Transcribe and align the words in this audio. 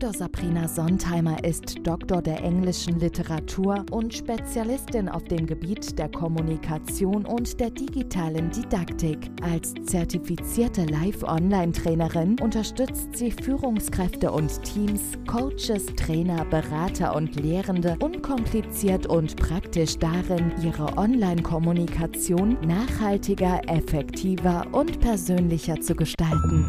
Dr. 0.00 0.14
Sabrina 0.14 0.66
Sontheimer 0.66 1.44
ist 1.44 1.86
Doktor 1.86 2.22
der 2.22 2.42
englischen 2.42 2.98
Literatur 3.00 3.84
und 3.90 4.14
Spezialistin 4.14 5.10
auf 5.10 5.24
dem 5.24 5.46
Gebiet 5.46 5.98
der 5.98 6.08
Kommunikation 6.08 7.26
und 7.26 7.60
der 7.60 7.68
digitalen 7.68 8.50
Didaktik. 8.50 9.18
Als 9.42 9.74
zertifizierte 9.84 10.86
Live-Online-Trainerin 10.86 12.38
unterstützt 12.40 13.14
sie 13.14 13.30
Führungskräfte 13.30 14.32
und 14.32 14.62
Teams, 14.62 15.02
Coaches, 15.26 15.84
Trainer, 15.96 16.46
Berater 16.46 17.14
und 17.14 17.36
Lehrende 17.36 17.98
unkompliziert 18.00 19.06
und 19.06 19.36
praktisch 19.36 19.98
darin, 19.98 20.50
ihre 20.62 20.96
Online-Kommunikation 20.96 22.56
nachhaltiger, 22.66 23.60
effektiver 23.68 24.66
und 24.72 24.98
persönlicher 25.00 25.78
zu 25.78 25.94
gestalten. 25.94 26.64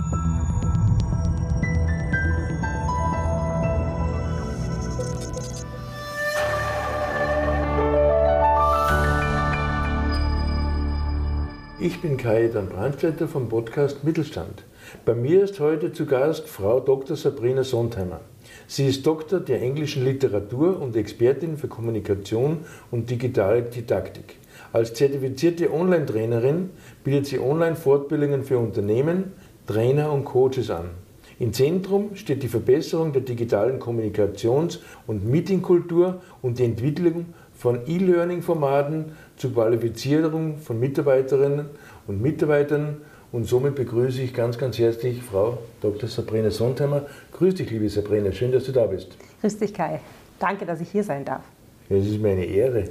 Ich 11.83 11.99
bin 11.99 12.15
Kajetan 12.15 12.69
Brandstätter 12.69 13.27
vom 13.27 13.49
Podcast 13.49 14.03
Mittelstand. 14.03 14.65
Bei 15.03 15.15
mir 15.15 15.43
ist 15.43 15.59
heute 15.59 15.91
zu 15.91 16.05
Gast 16.05 16.47
Frau 16.47 16.79
Dr. 16.79 17.17
Sabrina 17.17 17.63
Sontheimer. 17.63 18.19
Sie 18.67 18.85
ist 18.87 19.07
Doktor 19.07 19.39
der 19.39 19.63
englischen 19.63 20.05
Literatur 20.05 20.79
und 20.79 20.95
Expertin 20.95 21.57
für 21.57 21.67
Kommunikation 21.67 22.59
und 22.91 23.09
digitale 23.09 23.63
Didaktik. 23.63 24.35
Als 24.71 24.93
zertifizierte 24.93 25.73
Online-Trainerin 25.73 26.69
bietet 27.03 27.25
sie 27.25 27.39
Online-Fortbildungen 27.39 28.43
für 28.43 28.59
Unternehmen, 28.59 29.31
Trainer 29.65 30.11
und 30.11 30.23
Coaches 30.23 30.69
an. 30.69 30.91
Im 31.39 31.51
Zentrum 31.51 32.15
steht 32.15 32.43
die 32.43 32.47
Verbesserung 32.47 33.11
der 33.13 33.23
digitalen 33.23 33.79
Kommunikations- 33.79 34.77
und 35.07 35.25
Meetingkultur 35.25 36.21
und 36.43 36.59
die 36.59 36.65
Entwicklung 36.65 37.33
von 37.61 37.81
E-Learning-Formaten 37.85 39.11
zur 39.37 39.53
Qualifizierung 39.53 40.57
von 40.57 40.79
Mitarbeiterinnen 40.79 41.67
und 42.07 42.19
Mitarbeitern. 42.19 42.97
Und 43.31 43.45
somit 43.45 43.75
begrüße 43.75 44.23
ich 44.23 44.33
ganz, 44.33 44.57
ganz 44.57 44.79
herzlich 44.79 45.21
Frau 45.21 45.59
Dr. 45.79 46.09
Sabrina 46.09 46.49
Sontheimer. 46.49 47.03
Grüß 47.33 47.53
dich, 47.53 47.69
liebe 47.69 47.87
Sabrina, 47.87 48.31
schön, 48.31 48.51
dass 48.51 48.63
du 48.63 48.71
da 48.71 48.87
bist. 48.87 49.15
Grüß 49.41 49.59
dich, 49.59 49.75
Kai. 49.75 49.99
Danke, 50.39 50.65
dass 50.65 50.81
ich 50.81 50.89
hier 50.89 51.03
sein 51.03 51.23
darf. 51.23 51.43
Es 51.87 52.07
ist 52.07 52.19
mir 52.19 52.29
eine 52.29 52.45
Ehre. 52.45 52.85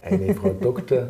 Eine 0.00 0.34
Frau 0.34 0.54
Doktor 0.60 1.08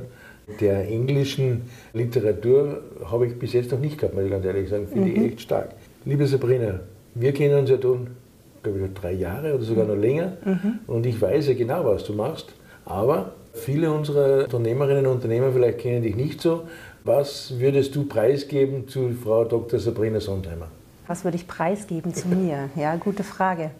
der 0.61 0.89
englischen 0.89 1.71
Literatur 1.93 2.83
habe 3.05 3.28
ich 3.28 3.39
bis 3.39 3.53
jetzt 3.53 3.71
noch 3.71 3.78
nicht 3.78 3.97
gehabt, 3.97 4.17
muss 4.17 4.25
ich 4.25 4.31
ganz 4.31 4.45
ehrlich 4.45 4.69
sagen. 4.69 4.89
Finde 4.89 5.09
mhm. 5.09 5.17
ich 5.17 5.33
echt 5.33 5.41
stark. 5.43 5.71
Liebe 6.05 6.27
Sabrina, 6.27 6.81
wir 7.15 7.33
kennen 7.33 7.61
uns 7.61 7.71
ja 7.71 7.81
schon, 7.81 8.09
glaube 8.65 8.81
ich, 8.81 8.93
drei 8.93 9.12
Jahre 9.12 9.55
oder 9.55 9.62
sogar 9.62 9.87
noch 9.87 9.95
länger. 9.95 10.37
Mhm. 10.45 10.81
Und 10.89 11.06
ich 11.06 11.23
weiß 11.23 11.47
ja 11.47 11.55
genau, 11.55 11.84
was 11.84 12.03
du 12.03 12.12
machst. 12.12 12.53
Aber 12.87 13.33
viele 13.53 13.91
unserer 13.91 14.45
Unternehmerinnen 14.45 15.07
und 15.07 15.13
Unternehmer 15.17 15.53
vielleicht 15.53 15.79
kennen 15.79 16.03
dich 16.03 16.17
nicht 16.17 16.41
so. 16.41 16.65
Was 17.05 17.59
würdest 17.59 17.95
du 17.95 18.05
preisgeben 18.05 18.89
zu 18.89 19.11
Frau 19.13 19.45
Dr. 19.45 19.79
Sabrina 19.79 20.21
Sondheimer? 20.21 20.69
Was 21.07 21.25
würde 21.25 21.37
ich 21.37 21.47
preisgeben 21.47 22.15
zu 22.15 22.29
mir? 22.29 22.71
Ja, 22.77 22.97
gute 22.97 23.25
Frage. 23.25 23.71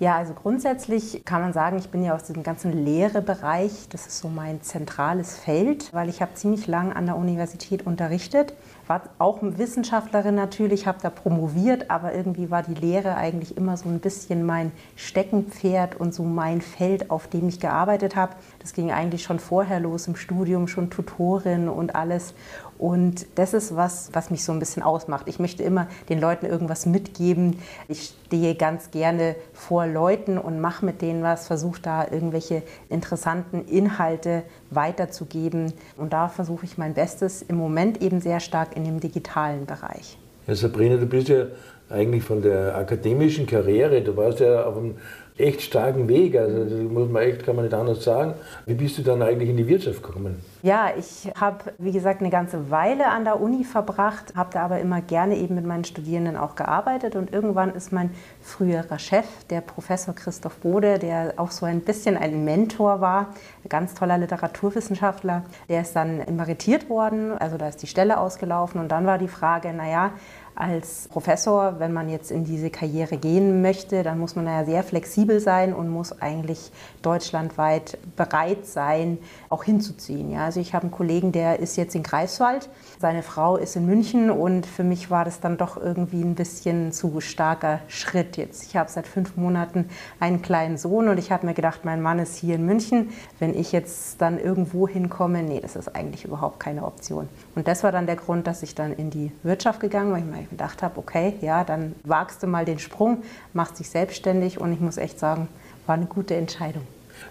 Ja, 0.00 0.16
also 0.16 0.34
grundsätzlich 0.34 1.24
kann 1.24 1.40
man 1.40 1.52
sagen, 1.52 1.78
ich 1.78 1.88
bin 1.88 2.02
ja 2.02 2.16
aus 2.16 2.24
diesem 2.24 2.42
ganzen 2.42 2.84
Lehrebereich, 2.84 3.88
das 3.90 4.06
ist 4.06 4.18
so 4.18 4.28
mein 4.28 4.60
zentrales 4.60 5.38
Feld, 5.38 5.92
weil 5.92 6.08
ich 6.08 6.20
habe 6.20 6.34
ziemlich 6.34 6.66
lang 6.66 6.92
an 6.92 7.06
der 7.06 7.16
Universität 7.16 7.86
unterrichtet, 7.86 8.54
war 8.86 9.02
auch 9.18 9.38
Wissenschaftlerin 9.40 10.34
natürlich, 10.34 10.86
habe 10.86 10.98
da 11.02 11.10
promoviert, 11.10 11.90
aber 11.90 12.14
irgendwie 12.14 12.50
war 12.50 12.62
die 12.62 12.74
Lehre 12.74 13.16
eigentlich 13.16 13.56
immer 13.56 13.76
so 13.76 13.88
ein 13.88 14.00
bisschen 14.00 14.44
mein 14.44 14.72
Steckenpferd 14.96 15.96
und 15.96 16.14
so 16.14 16.22
mein 16.24 16.60
Feld, 16.60 17.10
auf 17.10 17.26
dem 17.28 17.48
ich 17.48 17.60
gearbeitet 17.60 18.16
habe. 18.16 18.34
Das 18.60 18.72
ging 18.72 18.90
eigentlich 18.90 19.22
schon 19.22 19.38
vorher 19.38 19.80
los 19.80 20.06
im 20.06 20.16
Studium, 20.16 20.68
schon 20.68 20.90
Tutorin 20.90 21.68
und 21.68 21.94
alles. 21.94 22.34
Und 22.78 23.26
das 23.36 23.54
ist 23.54 23.76
was, 23.76 24.10
was 24.12 24.30
mich 24.30 24.44
so 24.44 24.52
ein 24.52 24.58
bisschen 24.58 24.82
ausmacht. 24.82 25.28
Ich 25.28 25.38
möchte 25.38 25.62
immer 25.62 25.86
den 26.08 26.20
Leuten 26.20 26.46
irgendwas 26.46 26.86
mitgeben. 26.86 27.58
Ich 27.88 28.14
stehe 28.26 28.56
ganz 28.56 28.90
gerne 28.90 29.36
vor 29.52 29.86
Leuten 29.86 30.38
und 30.38 30.60
mache 30.60 30.84
mit 30.84 31.00
denen 31.00 31.22
was, 31.22 31.46
versuche 31.46 31.80
da 31.80 32.04
irgendwelche 32.10 32.62
interessanten 32.88 33.64
Inhalte 33.68 34.42
weiterzugeben. 34.70 35.72
Und 35.96 36.12
da 36.12 36.28
versuche 36.28 36.64
ich 36.64 36.76
mein 36.76 36.94
Bestes 36.94 37.42
im 37.42 37.56
Moment 37.56 38.02
eben 38.02 38.20
sehr 38.20 38.40
stark 38.40 38.73
in 38.74 38.84
dem 38.84 39.00
digitalen 39.00 39.66
Bereich. 39.66 40.18
Ja, 40.46 40.54
Sabrina, 40.54 40.96
du 40.96 41.06
bist 41.06 41.28
ja 41.28 41.46
eigentlich 41.88 42.24
von 42.24 42.42
der 42.42 42.76
akademischen 42.76 43.46
Karriere, 43.46 44.02
du 44.02 44.16
warst 44.16 44.40
ja 44.40 44.64
auf 44.64 44.76
einem 44.76 44.96
echt 45.36 45.62
starken 45.62 46.06
Weg. 46.06 46.36
Also 46.36 46.64
das 46.64 46.72
muss 46.72 47.08
man 47.08 47.22
echt, 47.22 47.44
kann 47.44 47.56
man 47.56 47.64
nicht 47.64 47.74
anders 47.74 48.04
sagen. 48.04 48.34
Wie 48.66 48.74
bist 48.74 48.98
du 48.98 49.02
dann 49.02 49.20
eigentlich 49.20 49.50
in 49.50 49.56
die 49.56 49.66
Wirtschaft 49.66 50.02
gekommen? 50.02 50.40
Ja, 50.62 50.92
ich 50.96 51.28
habe, 51.38 51.72
wie 51.78 51.90
gesagt, 51.90 52.20
eine 52.20 52.30
ganze 52.30 52.70
Weile 52.70 53.08
an 53.08 53.24
der 53.24 53.40
Uni 53.40 53.64
verbracht, 53.64 54.32
habe 54.36 54.50
da 54.52 54.64
aber 54.64 54.78
immer 54.78 55.00
gerne 55.00 55.36
eben 55.36 55.56
mit 55.56 55.66
meinen 55.66 55.84
Studierenden 55.84 56.36
auch 56.36 56.54
gearbeitet. 56.54 57.16
Und 57.16 57.32
irgendwann 57.32 57.74
ist 57.74 57.92
mein 57.92 58.10
früherer 58.40 58.98
Chef, 59.00 59.26
der 59.50 59.60
Professor 59.60 60.14
Christoph 60.14 60.56
Bode, 60.58 61.00
der 61.00 61.34
auch 61.36 61.50
so 61.50 61.66
ein 61.66 61.80
bisschen 61.80 62.16
ein 62.16 62.44
Mentor 62.44 63.00
war, 63.00 63.34
ein 63.64 63.68
ganz 63.68 63.94
toller 63.94 64.18
Literaturwissenschaftler, 64.18 65.44
der 65.68 65.80
ist 65.80 65.96
dann 65.96 66.20
emeritiert 66.20 66.88
worden. 66.88 67.36
Also 67.36 67.58
da 67.58 67.68
ist 67.68 67.82
die 67.82 67.88
Stelle 67.88 68.18
ausgelaufen. 68.18 68.80
Und 68.80 68.88
dann 68.88 69.04
war 69.04 69.18
die 69.18 69.28
Frage, 69.28 69.72
naja, 69.72 70.12
als 70.56 71.08
Professor, 71.08 71.80
wenn 71.80 71.92
man 71.92 72.08
jetzt 72.08 72.30
in 72.30 72.44
diese 72.44 72.70
Karriere 72.70 73.16
gehen 73.16 73.60
möchte, 73.60 74.02
dann 74.02 74.18
muss 74.18 74.36
man 74.36 74.46
ja 74.46 74.64
sehr 74.64 74.84
flexibel 74.84 75.40
sein 75.40 75.74
und 75.74 75.88
muss 75.88 76.20
eigentlich 76.20 76.70
deutschlandweit 77.02 77.98
bereit 78.16 78.66
sein, 78.66 79.18
auch 79.48 79.64
hinzuziehen. 79.64 80.30
Ja, 80.30 80.44
also 80.44 80.60
ich 80.60 80.74
habe 80.74 80.84
einen 80.84 80.92
Kollegen, 80.92 81.32
der 81.32 81.58
ist 81.58 81.76
jetzt 81.76 81.94
in 81.94 82.02
Greifswald, 82.02 82.68
seine 83.00 83.22
Frau 83.22 83.56
ist 83.56 83.74
in 83.74 83.86
München 83.86 84.30
und 84.30 84.64
für 84.64 84.84
mich 84.84 85.10
war 85.10 85.24
das 85.24 85.40
dann 85.40 85.56
doch 85.56 85.76
irgendwie 85.76 86.22
ein 86.22 86.36
bisschen 86.36 86.92
zu 86.92 87.20
starker 87.20 87.80
Schritt 87.88 88.36
jetzt. 88.36 88.64
Ich 88.64 88.76
habe 88.76 88.90
seit 88.90 89.08
fünf 89.08 89.36
Monaten 89.36 89.88
einen 90.20 90.40
kleinen 90.40 90.78
Sohn 90.78 91.08
und 91.08 91.18
ich 91.18 91.32
habe 91.32 91.46
mir 91.46 91.54
gedacht, 91.54 91.84
mein 91.84 92.00
Mann 92.00 92.20
ist 92.20 92.36
hier 92.36 92.54
in 92.54 92.64
München. 92.64 93.10
Wenn 93.40 93.54
ich 93.54 93.72
jetzt 93.72 94.20
dann 94.20 94.38
irgendwo 94.38 94.86
hinkomme, 94.86 95.42
nee, 95.42 95.60
das 95.60 95.74
ist 95.74 95.94
eigentlich 95.94 96.24
überhaupt 96.24 96.60
keine 96.60 96.84
Option. 96.84 97.28
Und 97.56 97.66
das 97.66 97.82
war 97.82 97.90
dann 97.90 98.06
der 98.06 98.16
Grund, 98.16 98.46
dass 98.46 98.62
ich 98.62 98.74
dann 98.74 98.92
in 98.92 99.10
die 99.10 99.32
Wirtschaft 99.42 99.80
gegangen 99.80 100.14
bin, 100.14 100.43
ich 100.44 100.50
gedacht 100.50 100.82
habe, 100.82 100.98
okay, 100.98 101.34
ja, 101.40 101.64
dann 101.64 101.94
wagst 102.04 102.42
du 102.42 102.46
mal 102.46 102.64
den 102.64 102.78
Sprung, 102.78 103.22
machst 103.52 103.78
dich 103.78 103.90
selbstständig 103.90 104.60
und 104.60 104.72
ich 104.72 104.80
muss 104.80 104.96
echt 104.96 105.18
sagen, 105.18 105.48
war 105.86 105.96
eine 105.96 106.06
gute 106.06 106.34
Entscheidung. 106.34 106.82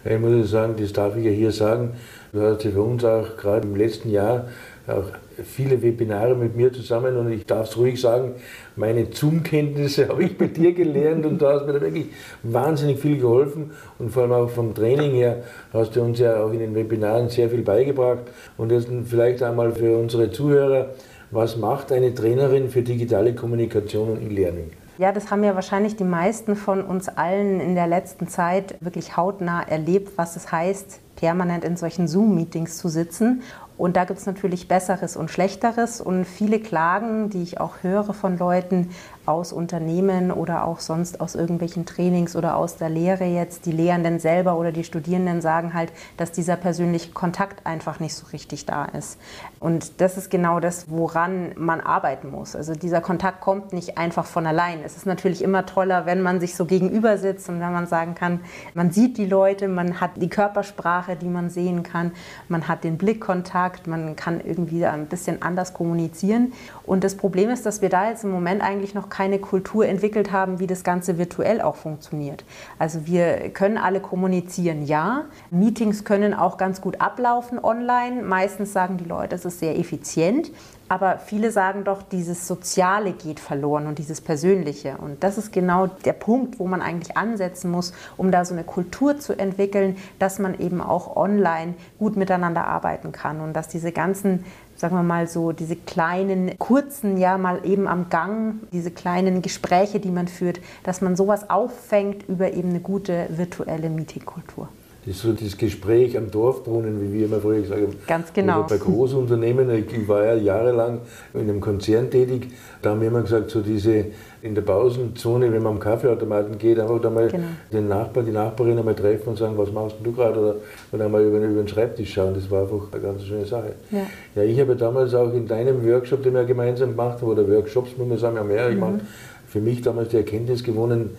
Ich 0.05 0.19
muss 0.19 0.49
sagen, 0.49 0.75
das 0.77 0.93
darf 0.93 1.15
ich 1.15 1.25
ja 1.25 1.31
hier 1.31 1.51
sagen, 1.51 1.93
du 2.31 2.41
hast 2.41 2.63
für 2.63 2.81
uns 2.81 3.03
auch 3.03 3.37
gerade 3.37 3.67
im 3.67 3.75
letzten 3.75 4.09
Jahr 4.09 4.47
auch 4.87 5.05
viele 5.43 5.81
Webinare 5.81 6.35
mit 6.35 6.55
mir 6.55 6.71
zusammen 6.71 7.17
und 7.17 7.31
ich 7.31 7.45
darf 7.45 7.69
es 7.69 7.77
ruhig 7.77 7.99
sagen, 7.99 8.35
meine 8.75 9.07
Zoom-Kenntnisse 9.11 10.07
habe 10.09 10.25
ich 10.25 10.37
bei 10.37 10.47
dir 10.47 10.73
gelernt 10.73 11.25
und 11.25 11.41
du 11.41 11.47
hast 11.47 11.65
mir 11.65 11.73
da 11.73 11.81
wirklich 11.81 12.07
wahnsinnig 12.43 12.99
viel 12.99 13.17
geholfen 13.17 13.71
und 13.99 14.11
vor 14.11 14.23
allem 14.23 14.33
auch 14.33 14.49
vom 14.49 14.75
Training 14.75 15.11
her 15.11 15.43
hast 15.71 15.95
du 15.95 16.01
uns 16.01 16.19
ja 16.19 16.43
auch 16.43 16.51
in 16.51 16.59
den 16.59 16.75
Webinaren 16.75 17.29
sehr 17.29 17.49
viel 17.49 17.61
beigebracht 17.61 18.23
und 18.57 18.71
jetzt 18.71 18.89
vielleicht 19.05 19.41
einmal 19.41 19.71
für 19.71 19.97
unsere 19.97 20.29
Zuhörer, 20.31 20.89
was 21.33 21.57
macht 21.57 21.91
eine 21.91 22.13
Trainerin 22.13 22.69
für 22.69 22.81
digitale 22.81 23.33
Kommunikation 23.33 24.11
und 24.11 24.21
E-Learning? 24.21 24.71
Ja, 24.97 25.11
das 25.11 25.31
haben 25.31 25.43
ja 25.43 25.55
wahrscheinlich 25.55 25.95
die 25.95 26.03
meisten 26.03 26.55
von 26.55 26.83
uns 26.83 27.09
allen 27.09 27.59
in 27.59 27.73
der 27.73 27.87
letzten 27.87 28.27
Zeit 28.27 28.75
wirklich 28.79 29.17
hautnah 29.17 29.63
erlebt, 29.63 30.17
was 30.17 30.35
es 30.35 30.51
heißt, 30.51 30.99
permanent 31.15 31.63
in 31.63 31.77
solchen 31.77 32.07
Zoom-Meetings 32.07 32.77
zu 32.77 32.89
sitzen 32.89 33.43
und 33.77 33.97
da 33.97 34.05
gibt 34.05 34.19
es 34.19 34.25
natürlich 34.25 34.67
Besseres 34.67 35.15
und 35.15 35.31
Schlechteres. 35.31 35.99
Und 35.99 36.25
viele 36.25 36.59
Klagen, 36.59 37.29
die 37.29 37.41
ich 37.41 37.59
auch 37.59 37.81
höre 37.81 38.13
von 38.13 38.37
Leuten 38.37 38.91
aus 39.25 39.53
Unternehmen 39.53 40.31
oder 40.31 40.65
auch 40.65 40.79
sonst 40.79 41.21
aus 41.21 41.33
irgendwelchen 41.33 41.85
Trainings 41.85 42.35
oder 42.35 42.57
aus 42.57 42.75
der 42.75 42.89
Lehre 42.89 43.23
jetzt, 43.23 43.65
die 43.65 43.71
Lehrenden 43.71 44.19
selber 44.19 44.57
oder 44.57 44.71
die 44.71 44.83
Studierenden 44.83 45.41
sagen 45.41 45.73
halt, 45.73 45.91
dass 46.17 46.31
dieser 46.31 46.57
persönliche 46.57 47.11
Kontakt 47.11 47.65
einfach 47.65 47.99
nicht 47.99 48.15
so 48.15 48.27
richtig 48.27 48.65
da 48.65 48.85
ist. 48.85 49.17
Und 49.59 50.01
das 50.01 50.17
ist 50.17 50.29
genau 50.29 50.59
das, 50.59 50.89
woran 50.89 51.53
man 51.55 51.79
arbeiten 51.79 52.31
muss. 52.31 52.55
Also 52.55 52.73
dieser 52.73 52.99
Kontakt 52.99 53.39
kommt 53.39 53.71
nicht 53.71 53.97
einfach 53.97 54.25
von 54.25 54.45
allein. 54.45 54.79
Es 54.85 54.97
ist 54.97 55.05
natürlich 55.05 55.41
immer 55.41 55.65
toller, 55.65 56.05
wenn 56.05 56.21
man 56.21 56.41
sich 56.41 56.55
so 56.55 56.65
gegenüber 56.65 57.17
sitzt 57.17 57.47
und 57.47 57.61
wenn 57.61 57.71
man 57.71 57.87
sagen 57.87 58.15
kann, 58.15 58.41
man 58.73 58.91
sieht 58.91 59.17
die 59.17 59.25
Leute, 59.25 59.69
man 59.69 60.01
hat 60.01 60.11
die 60.17 60.29
Körpersprache, 60.29 61.02
die 61.21 61.29
man 61.29 61.49
sehen 61.49 61.83
kann, 61.83 62.11
man 62.49 62.67
hat 62.67 62.83
den 62.83 62.97
Blickkontakt 62.97 63.43
Kontakt, 63.43 63.87
man 63.87 64.15
kann 64.15 64.41
irgendwie 64.43 64.85
ein 64.85 65.07
bisschen 65.07 65.41
anders 65.41 65.73
kommunizieren. 65.73 66.53
Und 66.85 67.03
das 67.03 67.15
Problem 67.15 67.49
ist, 67.49 67.65
dass 67.65 67.81
wir 67.81 67.89
da 67.89 68.09
jetzt 68.09 68.23
im 68.23 68.31
Moment 68.31 68.61
eigentlich 68.61 68.93
noch 68.93 69.09
keine 69.09 69.39
Kultur 69.39 69.85
entwickelt 69.85 70.31
haben, 70.31 70.59
wie 70.59 70.67
das 70.67 70.83
Ganze 70.83 71.17
virtuell 71.17 71.61
auch 71.61 71.75
funktioniert. 71.75 72.45
Also 72.79 73.05
wir 73.05 73.49
können 73.49 73.77
alle 73.77 73.99
kommunizieren, 73.99 74.85
ja. 74.85 75.25
Meetings 75.51 76.03
können 76.03 76.33
auch 76.33 76.57
ganz 76.57 76.79
gut 76.79 77.01
ablaufen 77.01 77.59
online. 77.59 78.21
Meistens 78.21 78.71
sagen 78.71 78.97
die 78.97 79.05
Leute, 79.05 79.35
es 79.35 79.45
ist 79.45 79.59
sehr 79.59 79.77
effizient. 79.77 80.51
Aber 80.89 81.17
viele 81.17 81.51
sagen 81.51 81.83
doch, 81.83 82.03
dieses 82.03 82.47
Soziale 82.47 83.13
geht 83.13 83.39
verloren 83.39 83.87
und 83.87 83.99
dieses 83.99 84.21
Persönliche. 84.21 84.97
Und 84.97 85.23
das 85.23 85.37
ist 85.37 85.51
genau 85.51 85.87
der 85.87 86.13
Punkt, 86.13 86.59
wo 86.59 86.67
man 86.67 86.81
eigentlich 86.81 87.17
ansetzen 87.17 87.71
muss, 87.71 87.93
um 88.17 88.31
da 88.31 88.45
so 88.45 88.53
eine 88.53 88.63
Kultur 88.63 89.17
zu 89.17 89.37
entwickeln, 89.37 89.97
dass 90.19 90.39
man 90.39 90.59
eben 90.59 90.81
auch 90.81 91.15
online 91.15 91.75
gut 91.97 92.15
miteinander 92.15 92.67
arbeiten 92.67 93.11
kann 93.11 93.41
und 93.41 93.53
dass 93.53 93.67
diese 93.67 93.91
ganzen 93.91 94.45
sagen 94.75 94.95
wir 94.95 95.03
mal 95.03 95.27
so, 95.27 95.51
diese 95.51 95.75
kleinen, 95.75 96.57
kurzen, 96.57 97.17
ja 97.17 97.37
mal 97.37 97.61
eben 97.63 97.87
am 97.87 98.09
Gang, 98.09 98.55
diese 98.71 98.91
kleinen 98.91 99.41
Gespräche, 99.41 99.99
die 99.99 100.11
man 100.11 100.27
führt, 100.27 100.59
dass 100.83 100.99
man 100.99 101.15
sowas 101.15 101.49
auffängt 101.49 102.27
über 102.27 102.51
eben 102.53 102.69
eine 102.69 102.79
gute 102.79 103.27
virtuelle 103.29 103.89
Meetingkultur. 103.89 104.67
Das 105.05 105.19
so 105.19 105.33
das 105.33 105.57
Gespräch 105.57 106.17
am 106.17 106.31
Dorfbrunnen, 106.31 107.01
wie 107.01 107.19
wir 107.19 107.25
immer 107.25 107.39
früher 107.39 107.61
gesagt 107.61 107.81
haben. 107.81 107.95
Ganz 108.07 108.31
genau. 108.31 108.59
Oder 108.59 108.69
bei 108.69 108.77
Großunternehmen, 108.77 109.69
ich 109.69 110.07
war 110.07 110.23
ja 110.23 110.35
jahrelang 110.35 110.99
in 111.33 111.41
einem 111.41 111.59
Konzern 111.59 112.09
tätig, 112.09 112.47
da 112.81 112.91
haben 112.91 113.01
wir 113.01 113.09
immer 113.09 113.21
gesagt, 113.21 113.49
so 113.49 113.61
diese 113.61 114.05
in 114.41 114.55
der 114.55 114.61
Pausenzone, 114.61 115.51
wenn 115.51 115.63
man 115.63 115.73
am 115.73 115.79
Kaffeeautomaten 115.79 116.57
geht, 116.57 116.77
einfach 116.77 117.01
da 117.01 117.09
mal 117.09 117.29
genau. 117.29 117.47
den 117.71 117.87
Nachbarn, 117.87 118.25
die 118.25 118.31
Nachbarin 118.33 118.77
einmal 118.77 118.95
treffen 118.95 119.29
und 119.29 119.37
sagen, 119.37 119.57
was 119.57 119.71
machst 119.71 119.95
du 120.03 120.11
gerade? 120.11 120.39
Oder, 120.39 120.55
oder 120.91 121.05
einmal 121.05 121.23
über, 121.23 121.37
über 121.37 121.61
den 121.61 121.67
Schreibtisch 121.67 122.13
schauen, 122.13 122.33
das 122.33 122.51
war 122.51 122.63
einfach 122.63 122.91
eine 122.91 123.01
ganz 123.01 123.23
schöne 123.23 123.45
Sache. 123.45 123.75
Ja, 123.91 124.05
ja 124.35 124.43
ich 124.43 124.59
habe 124.59 124.75
damals 124.75 125.13
auch 125.15 125.33
in 125.33 125.47
deinem 125.47 125.85
Workshop, 125.85 126.23
den 126.23 126.33
wir 126.33 126.43
gemeinsam 126.43 126.89
gemacht 126.89 127.21
haben, 127.21 127.29
oder 127.29 127.47
Workshops, 127.49 127.91
muss 127.97 128.07
man 128.07 128.17
sagen, 128.17 128.35
wir 128.35 128.41
haben 128.41 128.47
mehrere 128.49 128.71
mhm. 128.71 128.75
gemacht, 128.75 128.99
für 129.47 129.61
mich 129.61 129.81
damals 129.81 130.09
die 130.09 130.17
Erkenntnis 130.17 130.63
gewonnen, 130.63 131.11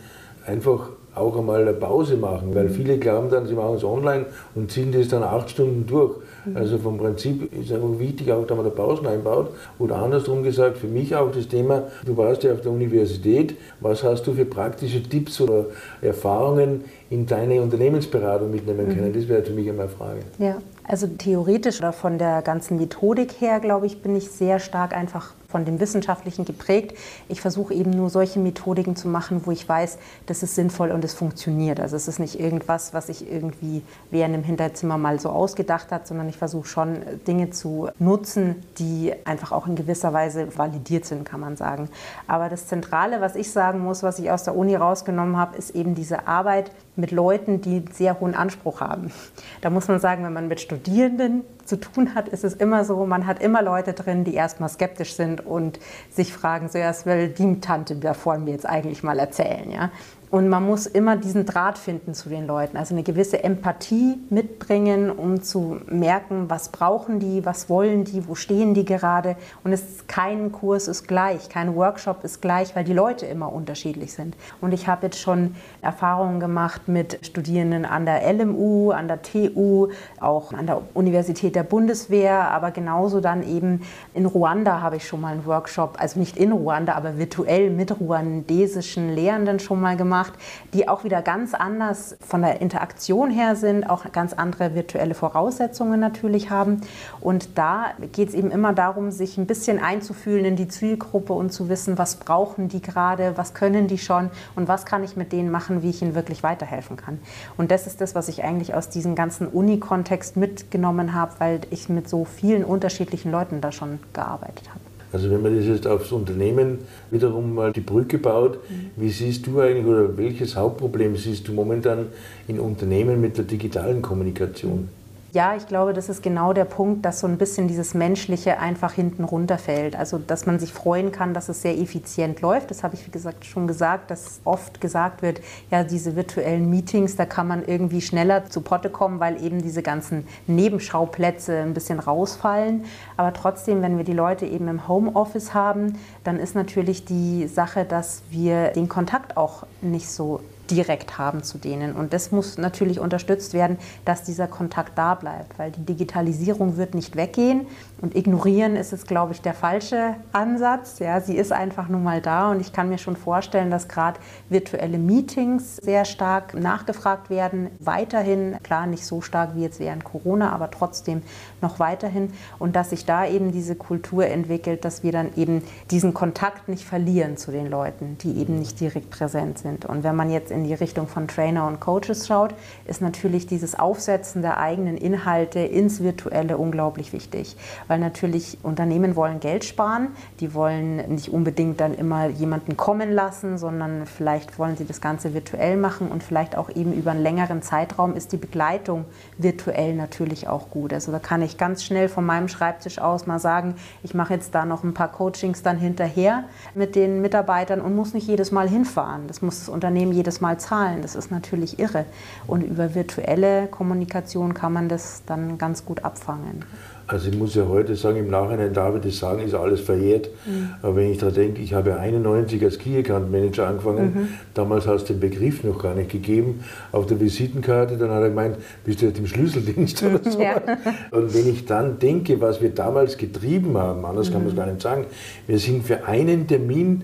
einfach 0.46 0.90
auch 1.14 1.36
einmal 1.36 1.62
eine 1.62 1.72
Pause 1.72 2.16
machen, 2.16 2.54
weil 2.54 2.68
viele 2.68 2.98
glauben 2.98 3.30
dann, 3.30 3.46
sie 3.46 3.54
machen 3.54 3.76
es 3.76 3.84
online 3.84 4.26
und 4.54 4.70
ziehen 4.70 4.92
das 4.92 5.08
dann 5.08 5.22
acht 5.22 5.50
Stunden 5.50 5.86
durch. 5.86 6.16
Mhm. 6.44 6.56
Also 6.56 6.78
vom 6.78 6.98
Prinzip 6.98 7.52
ist 7.52 7.66
es 7.66 7.72
einfach 7.72 7.98
wichtig, 7.98 8.32
auch 8.32 8.46
dass 8.46 8.56
man 8.56 8.66
da 8.66 8.70
Pausen 8.70 9.06
einbaut. 9.06 9.50
Oder 9.78 9.96
andersrum 9.96 10.42
gesagt, 10.42 10.78
für 10.78 10.86
mich 10.86 11.14
auch 11.14 11.30
das 11.30 11.48
Thema, 11.48 11.84
du 12.04 12.16
warst 12.16 12.42
ja 12.42 12.52
auf 12.52 12.60
der 12.60 12.72
Universität, 12.72 13.56
was 13.80 14.02
hast 14.02 14.26
du 14.26 14.32
für 14.32 14.44
praktische 14.44 15.02
Tipps 15.02 15.40
oder 15.40 15.66
Erfahrungen 16.02 16.84
in 17.10 17.26
deine 17.26 17.62
Unternehmensberatung 17.62 18.50
mitnehmen 18.50 18.88
können? 18.88 19.10
Mhm. 19.10 19.14
Das 19.14 19.28
wäre 19.28 19.42
für 19.42 19.52
mich 19.52 19.66
immer 19.66 19.82
eine 19.82 19.90
Frage. 19.90 20.20
Ja, 20.38 20.56
also 20.82 21.06
theoretisch 21.06 21.78
oder 21.78 21.92
von 21.92 22.18
der 22.18 22.42
ganzen 22.42 22.76
Methodik 22.76 23.40
her, 23.40 23.60
glaube 23.60 23.86
ich, 23.86 24.02
bin 24.02 24.16
ich 24.16 24.30
sehr 24.30 24.58
stark 24.58 24.94
einfach 24.94 25.32
von 25.54 25.64
dem 25.64 25.78
Wissenschaftlichen 25.78 26.44
geprägt. 26.44 26.98
Ich 27.28 27.40
versuche 27.40 27.74
eben 27.74 27.90
nur 27.90 28.10
solche 28.10 28.40
Methodiken 28.40 28.96
zu 28.96 29.06
machen, 29.06 29.42
wo 29.44 29.52
ich 29.52 29.68
weiß, 29.68 29.98
das 30.26 30.42
ist 30.42 30.56
sinnvoll 30.56 30.90
und 30.90 31.04
es 31.04 31.14
funktioniert. 31.14 31.78
Also 31.78 31.94
es 31.94 32.08
ist 32.08 32.18
nicht 32.18 32.40
irgendwas, 32.40 32.92
was 32.92 33.08
ich 33.08 33.30
irgendwie 33.30 33.82
während 34.10 34.34
im 34.34 34.42
Hinterzimmer 34.42 34.98
mal 34.98 35.20
so 35.20 35.28
ausgedacht 35.28 35.92
hat, 35.92 36.08
sondern 36.08 36.28
ich 36.28 36.36
versuche 36.38 36.66
schon 36.66 36.96
Dinge 37.28 37.50
zu 37.50 37.88
nutzen, 38.00 38.64
die 38.78 39.12
einfach 39.24 39.52
auch 39.52 39.68
in 39.68 39.76
gewisser 39.76 40.12
Weise 40.12 40.58
validiert 40.58 41.04
sind, 41.04 41.24
kann 41.24 41.38
man 41.38 41.56
sagen. 41.56 41.88
Aber 42.26 42.48
das 42.48 42.66
Zentrale, 42.66 43.20
was 43.20 43.36
ich 43.36 43.52
sagen 43.52 43.78
muss, 43.78 44.02
was 44.02 44.18
ich 44.18 44.32
aus 44.32 44.42
der 44.42 44.56
Uni 44.56 44.74
rausgenommen 44.74 45.36
habe, 45.36 45.56
ist 45.56 45.70
eben 45.76 45.94
diese 45.94 46.26
Arbeit 46.26 46.72
mit 46.96 47.12
Leuten, 47.12 47.60
die 47.60 47.76
einen 47.76 47.90
sehr 47.92 48.18
hohen 48.18 48.34
Anspruch 48.34 48.80
haben. 48.80 49.12
Da 49.60 49.70
muss 49.70 49.86
man 49.86 50.00
sagen, 50.00 50.24
wenn 50.24 50.32
man 50.32 50.48
mit 50.48 50.60
Studierenden 50.60 51.42
zu 51.66 51.76
tun 51.76 52.14
hat, 52.14 52.28
ist 52.28 52.44
es 52.44 52.54
immer 52.54 52.84
so, 52.84 53.06
man 53.06 53.26
hat 53.26 53.42
immer 53.42 53.62
Leute 53.62 53.92
drin, 53.92 54.24
die 54.24 54.34
erstmal 54.34 54.68
skeptisch 54.68 55.14
sind 55.14 55.44
und 55.44 55.78
sich 56.10 56.32
fragen, 56.32 56.68
so, 56.68 56.78
ja, 56.78 56.88
was 56.88 57.06
will 57.06 57.28
die 57.28 57.60
Tante 57.60 57.96
davon 57.96 58.44
mir 58.44 58.52
jetzt 58.52 58.68
eigentlich 58.68 59.02
mal 59.02 59.18
erzählen, 59.18 59.70
ja? 59.70 59.90
Und 60.34 60.48
man 60.48 60.66
muss 60.66 60.86
immer 60.86 61.16
diesen 61.16 61.46
Draht 61.46 61.78
finden 61.78 62.12
zu 62.12 62.28
den 62.28 62.48
Leuten, 62.48 62.76
also 62.76 62.92
eine 62.92 63.04
gewisse 63.04 63.44
Empathie 63.44 64.18
mitbringen, 64.30 65.08
um 65.08 65.44
zu 65.44 65.80
merken, 65.86 66.50
was 66.50 66.70
brauchen 66.70 67.20
die, 67.20 67.46
was 67.46 67.70
wollen 67.70 68.02
die, 68.02 68.26
wo 68.26 68.34
stehen 68.34 68.74
die 68.74 68.84
gerade. 68.84 69.36
Und 69.62 69.72
es 69.72 69.82
ist, 69.82 70.08
kein 70.08 70.50
Kurs 70.50 70.88
ist 70.88 71.06
gleich, 71.06 71.48
kein 71.48 71.76
Workshop 71.76 72.24
ist 72.24 72.42
gleich, 72.42 72.74
weil 72.74 72.82
die 72.82 72.92
Leute 72.92 73.26
immer 73.26 73.52
unterschiedlich 73.52 74.12
sind. 74.12 74.36
Und 74.60 74.74
ich 74.74 74.88
habe 74.88 75.06
jetzt 75.06 75.20
schon 75.20 75.54
Erfahrungen 75.82 76.40
gemacht 76.40 76.88
mit 76.88 77.20
Studierenden 77.24 77.84
an 77.84 78.04
der 78.04 78.22
LMU, 78.32 78.90
an 78.90 79.06
der 79.06 79.22
TU, 79.22 79.90
auch 80.18 80.52
an 80.52 80.66
der 80.66 80.82
Universität 80.94 81.54
der 81.54 81.62
Bundeswehr, 81.62 82.50
aber 82.50 82.72
genauso 82.72 83.20
dann 83.20 83.44
eben 83.48 83.82
in 84.14 84.26
Ruanda 84.26 84.80
habe 84.80 84.96
ich 84.96 85.06
schon 85.06 85.20
mal 85.20 85.34
einen 85.34 85.46
Workshop, 85.46 85.94
also 86.00 86.18
nicht 86.18 86.36
in 86.36 86.50
Ruanda, 86.50 86.94
aber 86.94 87.18
virtuell 87.18 87.70
mit 87.70 88.00
ruandesischen 88.00 89.14
Lehrenden 89.14 89.60
schon 89.60 89.80
mal 89.80 89.96
gemacht 89.96 90.23
gemacht, 90.24 90.32
die 90.72 90.88
auch 90.88 91.04
wieder 91.04 91.22
ganz 91.22 91.54
anders 91.54 92.16
von 92.20 92.42
der 92.42 92.60
Interaktion 92.60 93.30
her 93.30 93.56
sind, 93.56 93.88
auch 93.88 94.10
ganz 94.12 94.32
andere 94.32 94.74
virtuelle 94.74 95.14
Voraussetzungen 95.14 96.00
natürlich 96.00 96.50
haben. 96.50 96.80
Und 97.20 97.58
da 97.58 97.92
geht 98.12 98.28
es 98.28 98.34
eben 98.34 98.50
immer 98.50 98.72
darum, 98.72 99.10
sich 99.10 99.38
ein 99.38 99.46
bisschen 99.46 99.82
einzufühlen 99.82 100.44
in 100.44 100.56
die 100.56 100.68
Zielgruppe 100.68 101.32
und 101.32 101.52
zu 101.52 101.68
wissen, 101.68 101.98
was 101.98 102.16
brauchen 102.16 102.68
die 102.68 102.82
gerade, 102.82 103.36
was 103.36 103.54
können 103.54 103.86
die 103.86 103.98
schon 103.98 104.30
und 104.56 104.68
was 104.68 104.84
kann 104.84 105.04
ich 105.04 105.16
mit 105.16 105.32
denen 105.32 105.50
machen, 105.50 105.82
wie 105.82 105.90
ich 105.90 106.02
ihnen 106.02 106.14
wirklich 106.14 106.42
weiterhelfen 106.42 106.96
kann. 106.96 107.20
Und 107.56 107.70
das 107.70 107.86
ist 107.86 108.00
das, 108.00 108.14
was 108.14 108.28
ich 108.28 108.42
eigentlich 108.44 108.74
aus 108.74 108.88
diesem 108.88 109.14
ganzen 109.14 109.46
Uni-Kontext 109.46 110.36
mitgenommen 110.36 111.14
habe, 111.14 111.32
weil 111.38 111.60
ich 111.70 111.88
mit 111.88 112.08
so 112.08 112.24
vielen 112.24 112.64
unterschiedlichen 112.64 113.30
Leuten 113.30 113.60
da 113.60 113.72
schon 113.72 114.00
gearbeitet 114.12 114.70
habe. 114.70 114.83
Also 115.14 115.30
wenn 115.30 115.42
man 115.42 115.56
das 115.56 115.64
jetzt 115.64 115.86
aufs 115.86 116.10
Unternehmen 116.10 116.78
wiederum 117.12 117.54
mal 117.54 117.72
die 117.72 117.80
Brücke 117.80 118.18
baut, 118.18 118.58
mhm. 118.68 118.90
wie 118.96 119.10
siehst 119.10 119.46
du 119.46 119.60
eigentlich 119.60 119.86
oder 119.86 120.18
welches 120.18 120.56
Hauptproblem 120.56 121.16
siehst 121.16 121.46
du 121.46 121.52
momentan 121.52 122.06
in 122.48 122.58
Unternehmen 122.58 123.20
mit 123.20 123.38
der 123.38 123.44
digitalen 123.44 124.02
Kommunikation? 124.02 124.88
Ja, 125.34 125.56
ich 125.56 125.66
glaube, 125.66 125.94
das 125.94 126.08
ist 126.08 126.22
genau 126.22 126.52
der 126.52 126.64
Punkt, 126.64 127.04
dass 127.04 127.18
so 127.18 127.26
ein 127.26 127.38
bisschen 127.38 127.66
dieses 127.66 127.92
Menschliche 127.92 128.60
einfach 128.60 128.92
hinten 128.92 129.24
runterfällt. 129.24 129.96
Also, 129.96 130.16
dass 130.16 130.46
man 130.46 130.60
sich 130.60 130.72
freuen 130.72 131.10
kann, 131.10 131.34
dass 131.34 131.48
es 131.48 131.60
sehr 131.60 131.76
effizient 131.76 132.40
läuft. 132.40 132.70
Das 132.70 132.84
habe 132.84 132.94
ich, 132.94 133.04
wie 133.04 133.10
gesagt, 133.10 133.44
schon 133.44 133.66
gesagt, 133.66 134.12
dass 134.12 134.40
oft 134.44 134.80
gesagt 134.80 135.22
wird, 135.22 135.40
ja, 135.72 135.82
diese 135.82 136.14
virtuellen 136.14 136.70
Meetings, 136.70 137.16
da 137.16 137.26
kann 137.26 137.48
man 137.48 137.64
irgendwie 137.64 138.00
schneller 138.00 138.48
zu 138.48 138.60
Potte 138.60 138.90
kommen, 138.90 139.18
weil 139.18 139.44
eben 139.44 139.60
diese 139.60 139.82
ganzen 139.82 140.24
Nebenschauplätze 140.46 141.62
ein 141.62 141.74
bisschen 141.74 141.98
rausfallen. 141.98 142.84
Aber 143.16 143.32
trotzdem, 143.32 143.82
wenn 143.82 143.96
wir 143.96 144.04
die 144.04 144.12
Leute 144.12 144.46
eben 144.46 144.68
im 144.68 144.86
Homeoffice 144.86 145.52
haben, 145.52 145.98
dann 146.22 146.38
ist 146.38 146.54
natürlich 146.54 147.06
die 147.06 147.48
Sache, 147.48 147.84
dass 147.84 148.22
wir 148.30 148.68
den 148.68 148.88
Kontakt 148.88 149.36
auch 149.36 149.66
nicht 149.82 150.08
so 150.08 150.38
direkt 150.70 151.18
haben 151.18 151.42
zu 151.42 151.58
denen. 151.58 151.94
Und 151.94 152.12
das 152.12 152.30
muss 152.30 152.58
natürlich 152.58 153.00
unterstützt 153.00 153.54
werden, 153.54 153.78
dass 154.04 154.22
dieser 154.22 154.46
Kontakt 154.46 154.96
da 154.96 155.14
bleibt, 155.14 155.58
weil 155.58 155.70
die 155.70 155.84
Digitalisierung 155.84 156.76
wird 156.76 156.94
nicht 156.94 157.16
weggehen 157.16 157.66
und 158.00 158.16
ignorieren 158.16 158.76
ist 158.76 158.92
es, 158.92 159.06
glaube 159.06 159.32
ich, 159.32 159.40
der 159.40 159.54
falsche 159.54 160.16
Ansatz. 160.32 160.98
Ja, 160.98 161.20
sie 161.20 161.36
ist 161.36 161.52
einfach 161.52 161.88
nun 161.88 162.02
mal 162.02 162.20
da 162.20 162.50
und 162.50 162.60
ich 162.60 162.72
kann 162.72 162.88
mir 162.88 162.98
schon 162.98 163.16
vorstellen, 163.16 163.70
dass 163.70 163.88
gerade 163.88 164.20
virtuelle 164.48 164.98
Meetings 164.98 165.76
sehr 165.76 166.04
stark 166.04 166.54
nachgefragt 166.54 167.30
werden. 167.30 167.70
Weiterhin, 167.80 168.56
klar 168.62 168.86
nicht 168.86 169.06
so 169.06 169.20
stark 169.20 169.54
wie 169.54 169.62
jetzt 169.62 169.80
während 169.80 170.04
Corona, 170.04 170.52
aber 170.52 170.70
trotzdem 170.70 171.22
noch 171.62 171.78
weiterhin 171.78 172.32
und 172.58 172.76
dass 172.76 172.90
sich 172.90 173.06
da 173.06 173.26
eben 173.26 173.52
diese 173.52 173.74
Kultur 173.74 174.26
entwickelt, 174.26 174.84
dass 174.84 175.02
wir 175.02 175.12
dann 175.12 175.30
eben 175.36 175.62
diesen 175.90 176.14
Kontakt 176.14 176.68
nicht 176.68 176.84
verlieren 176.84 177.36
zu 177.36 177.52
den 177.52 177.70
Leuten, 177.70 178.18
die 178.20 178.38
eben 178.38 178.58
nicht 178.58 178.80
direkt 178.80 179.10
präsent 179.10 179.58
sind. 179.58 179.84
Und 179.84 180.04
wenn 180.04 180.16
man 180.16 180.30
jetzt 180.30 180.50
in 180.54 180.64
die 180.64 180.74
Richtung 180.74 181.08
von 181.08 181.28
Trainer 181.28 181.66
und 181.66 181.80
Coaches 181.80 182.26
schaut, 182.26 182.54
ist 182.86 183.02
natürlich 183.02 183.46
dieses 183.46 183.78
Aufsetzen 183.78 184.42
der 184.42 184.58
eigenen 184.58 184.96
Inhalte 184.96 185.60
ins 185.60 186.02
Virtuelle 186.02 186.56
unglaublich 186.56 187.12
wichtig. 187.12 187.56
Weil 187.88 187.98
natürlich 187.98 188.58
Unternehmen 188.62 189.16
wollen 189.16 189.40
Geld 189.40 189.64
sparen, 189.64 190.08
die 190.40 190.54
wollen 190.54 190.96
nicht 191.08 191.28
unbedingt 191.30 191.80
dann 191.80 191.94
immer 191.94 192.26
jemanden 192.26 192.76
kommen 192.76 193.12
lassen, 193.12 193.58
sondern 193.58 194.06
vielleicht 194.06 194.58
wollen 194.58 194.76
sie 194.76 194.84
das 194.84 195.00
Ganze 195.00 195.34
virtuell 195.34 195.76
machen 195.76 196.08
und 196.08 196.22
vielleicht 196.22 196.56
auch 196.56 196.70
eben 196.70 196.92
über 196.92 197.10
einen 197.10 197.22
längeren 197.22 197.62
Zeitraum 197.62 198.14
ist 198.14 198.32
die 198.32 198.36
Begleitung 198.36 199.04
virtuell 199.38 199.94
natürlich 199.94 200.48
auch 200.48 200.70
gut. 200.70 200.92
Also 200.92 201.12
da 201.12 201.18
kann 201.18 201.42
ich 201.42 201.58
ganz 201.58 201.82
schnell 201.82 202.08
von 202.08 202.24
meinem 202.24 202.48
Schreibtisch 202.48 202.98
aus 202.98 203.26
mal 203.26 203.38
sagen, 203.38 203.74
ich 204.02 204.14
mache 204.14 204.34
jetzt 204.34 204.54
da 204.54 204.64
noch 204.64 204.84
ein 204.84 204.94
paar 204.94 205.10
Coachings 205.10 205.62
dann 205.62 205.78
hinterher 205.78 206.44
mit 206.74 206.94
den 206.94 207.20
Mitarbeitern 207.20 207.80
und 207.80 207.96
muss 207.96 208.14
nicht 208.14 208.28
jedes 208.28 208.52
Mal 208.52 208.68
hinfahren. 208.68 209.26
Das 209.26 209.42
muss 209.42 209.60
das 209.60 209.68
Unternehmen 209.68 210.12
jedes 210.12 210.40
Mal 210.40 210.43
mal 210.44 210.58
zahlen. 210.58 211.00
Das 211.00 211.14
ist 211.16 211.30
natürlich 211.30 211.78
irre. 211.78 212.04
Und 212.46 212.62
über 212.62 212.94
virtuelle 212.94 213.66
Kommunikation 213.66 214.52
kann 214.52 214.72
man 214.72 214.88
das 214.88 215.22
dann 215.26 215.56
ganz 215.56 215.84
gut 215.84 216.04
abfangen. 216.04 216.64
Also 217.06 217.28
ich 217.28 217.36
muss 217.36 217.54
ja 217.54 217.66
heute 217.68 217.96
sagen, 217.96 218.16
im 218.16 218.30
Nachhinein 218.30 218.72
darf 218.72 218.96
ich 218.96 219.02
das 219.02 219.18
sagen, 219.18 219.42
ist 219.42 219.54
alles 219.54 219.80
verjährt. 219.80 220.30
Mhm. 220.46 220.70
Aber 220.80 220.96
wenn 220.96 221.10
ich 221.10 221.18
daran 221.18 221.34
denke, 221.34 221.60
ich 221.60 221.74
habe 221.74 221.90
ja 221.90 221.96
91 221.96 222.62
als 222.64 222.78
Key 222.78 222.98
Account 222.98 223.30
Manager 223.30 223.66
angefangen, 223.66 224.04
mhm. 224.14 224.28
damals 224.54 224.86
hast 224.86 225.08
du 225.08 225.12
den 225.12 225.20
Begriff 225.20 225.64
noch 225.64 225.82
gar 225.82 225.94
nicht 225.94 226.10
gegeben, 226.10 226.64
auf 226.92 227.06
der 227.06 227.20
Visitenkarte, 227.20 227.98
dann 227.98 228.10
hat 228.10 228.22
er 228.22 228.30
gemeint, 228.30 228.56
bist 228.84 229.02
du 229.02 229.06
jetzt 229.06 229.18
im 229.18 229.26
Schlüsseldienst 229.26 230.02
oder 230.02 230.20
so. 230.30 230.40
Ja. 230.40 230.62
Und 231.10 231.34
wenn 231.34 231.50
ich 231.50 231.66
dann 231.66 231.98
denke, 231.98 232.40
was 232.40 232.62
wir 232.62 232.70
damals 232.70 233.18
getrieben 233.18 233.76
haben, 233.76 234.04
anders 234.06 234.30
mhm. 234.30 234.32
kann 234.32 234.42
man 234.42 234.50
es 234.52 234.56
gar 234.56 234.66
nicht 234.66 234.80
sagen, 234.80 235.04
wir 235.46 235.58
sind 235.58 235.84
für 235.84 236.06
einen 236.06 236.46
Termin 236.46 237.02